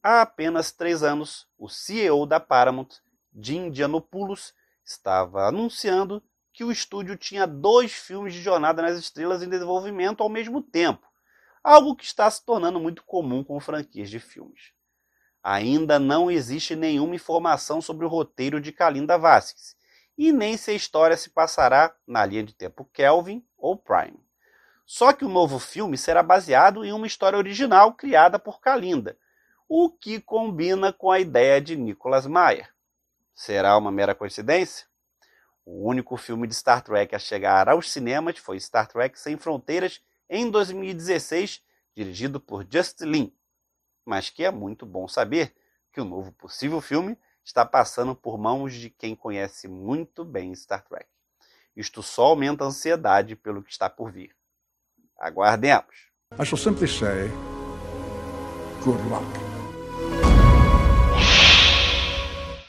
Há 0.02 0.22
apenas 0.22 0.72
três 0.72 1.02
anos, 1.02 1.48
o 1.56 1.68
CEO 1.68 2.26
da 2.26 2.40
Paramount, 2.40 2.88
Jim 3.34 3.72
Giannopoulos, 3.72 4.52
estava 4.84 5.46
anunciando 5.46 6.22
que 6.52 6.64
o 6.64 6.72
estúdio 6.72 7.16
tinha 7.16 7.46
dois 7.46 7.92
filmes 7.92 8.34
de 8.34 8.42
Jornada 8.42 8.82
nas 8.82 8.98
Estrelas 8.98 9.42
em 9.42 9.48
desenvolvimento 9.48 10.22
ao 10.22 10.28
mesmo 10.28 10.60
tempo, 10.60 11.06
algo 11.62 11.94
que 11.94 12.04
está 12.04 12.30
se 12.30 12.44
tornando 12.44 12.80
muito 12.80 13.04
comum 13.04 13.44
com 13.44 13.60
franquias 13.60 14.10
de 14.10 14.18
filmes. 14.18 14.72
Ainda 15.42 15.98
não 15.98 16.30
existe 16.30 16.76
nenhuma 16.76 17.14
informação 17.14 17.80
sobre 17.80 18.06
o 18.06 18.08
roteiro 18.08 18.60
de 18.60 18.72
Kalinda 18.72 19.18
Vasquez, 19.18 19.76
e 20.16 20.30
nem 20.30 20.56
se 20.56 20.70
a 20.70 20.74
história 20.74 21.16
se 21.16 21.30
passará 21.30 21.94
na 22.06 22.24
linha 22.24 22.44
de 22.44 22.54
tempo 22.54 22.88
Kelvin 22.92 23.44
ou 23.56 23.76
Prime. 23.76 24.20
Só 24.84 25.12
que 25.12 25.24
o 25.24 25.28
novo 25.28 25.58
filme 25.58 25.96
será 25.96 26.22
baseado 26.22 26.84
em 26.84 26.92
uma 26.92 27.06
história 27.06 27.38
original 27.38 27.94
criada 27.94 28.38
por 28.38 28.60
Kalinda, 28.60 29.16
o 29.68 29.90
que 29.90 30.20
combina 30.20 30.92
com 30.92 31.10
a 31.10 31.18
ideia 31.18 31.60
de 31.60 31.76
Nicholas 31.76 32.26
Meyer. 32.26 32.68
Será 33.34 33.76
uma 33.76 33.90
mera 33.90 34.14
coincidência? 34.14 34.86
O 35.64 35.88
único 35.88 36.16
filme 36.16 36.46
de 36.46 36.54
Star 36.54 36.82
Trek 36.82 37.14
a 37.14 37.18
chegar 37.18 37.68
aos 37.68 37.90
cinemas 37.90 38.38
foi 38.38 38.60
Star 38.60 38.86
Trek 38.86 39.18
Sem 39.18 39.36
Fronteiras 39.36 40.02
em 40.28 40.50
2016, 40.50 41.62
dirigido 41.94 42.40
por 42.40 42.66
Justin 42.70 43.04
Lin. 43.04 43.36
Mas 44.04 44.30
que 44.30 44.44
é 44.44 44.50
muito 44.50 44.84
bom 44.84 45.06
saber 45.06 45.54
que 45.92 46.00
o 46.00 46.04
novo 46.04 46.32
possível 46.32 46.80
filme 46.80 47.18
está 47.44 47.64
passando 47.64 48.14
por 48.14 48.38
mãos 48.38 48.72
de 48.74 48.90
quem 48.90 49.14
conhece 49.14 49.68
muito 49.68 50.24
bem 50.24 50.52
Star 50.54 50.82
Trek. 50.84 51.06
Isto 51.76 52.02
só 52.02 52.26
aumenta 52.26 52.64
a 52.64 52.68
ansiedade 52.68 53.36
pelo 53.36 53.62
que 53.62 53.70
está 53.70 53.88
por 53.88 54.10
vir. 54.10 54.34
Aguardemos. 55.18 56.10
I 56.38 56.44
shall 56.44 56.58
simply 56.58 56.88
say, 56.88 57.28
good 58.84 59.02
luck. 59.08 59.24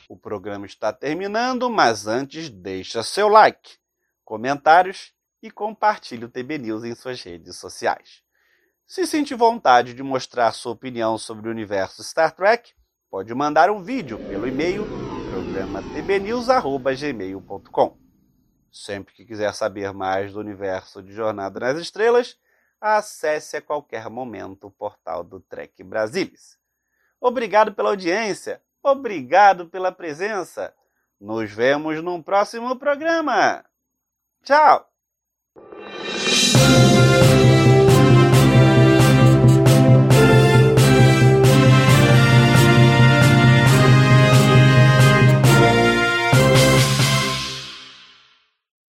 O 0.09 0.17
programa 0.17 0.65
está 0.65 0.93
terminando, 0.93 1.69
mas 1.69 2.07
antes 2.07 2.49
deixa 2.49 3.01
seu 3.03 3.27
like, 3.27 3.77
comentários 4.23 5.13
e 5.43 5.51
compartilhe 5.51 6.23
o 6.23 6.29
TB 6.29 6.57
News 6.57 6.85
em 6.85 6.95
suas 6.95 7.21
redes 7.21 7.57
sociais. 7.57 8.23
Se 8.87 9.05
sente 9.05 9.35
vontade 9.35 9.93
de 9.93 10.01
mostrar 10.01 10.53
sua 10.53 10.71
opinião 10.71 11.17
sobre 11.17 11.49
o 11.49 11.51
universo 11.51 12.01
Star 12.01 12.33
Trek, 12.33 12.71
pode 13.09 13.35
mandar 13.35 13.69
um 13.69 13.83
vídeo 13.83 14.17
pelo 14.17 14.47
e-mail 14.47 14.85
programa 15.29 15.83
tbnews@gmail.com. 15.93 17.97
Sempre 18.71 19.13
que 19.13 19.25
quiser 19.25 19.53
saber 19.53 19.91
mais 19.91 20.31
do 20.31 20.39
universo 20.39 21.03
de 21.03 21.11
Jornada 21.11 21.59
nas 21.59 21.77
Estrelas, 21.77 22.39
acesse 22.79 23.57
a 23.57 23.61
qualquer 23.61 24.09
momento 24.09 24.67
o 24.67 24.71
portal 24.71 25.21
do 25.23 25.41
Trek 25.41 25.83
Brasilis. 25.83 26.57
Obrigado 27.19 27.73
pela 27.73 27.89
audiência. 27.89 28.61
Obrigado 28.81 29.67
pela 29.67 29.91
presença. 29.91 30.73
Nos 31.19 31.51
vemos 31.51 32.01
num 32.03 32.21
próximo 32.21 32.77
programa. 32.77 33.65
Tchau! 34.43 34.92
thank 35.55 37.27
you 37.27 37.32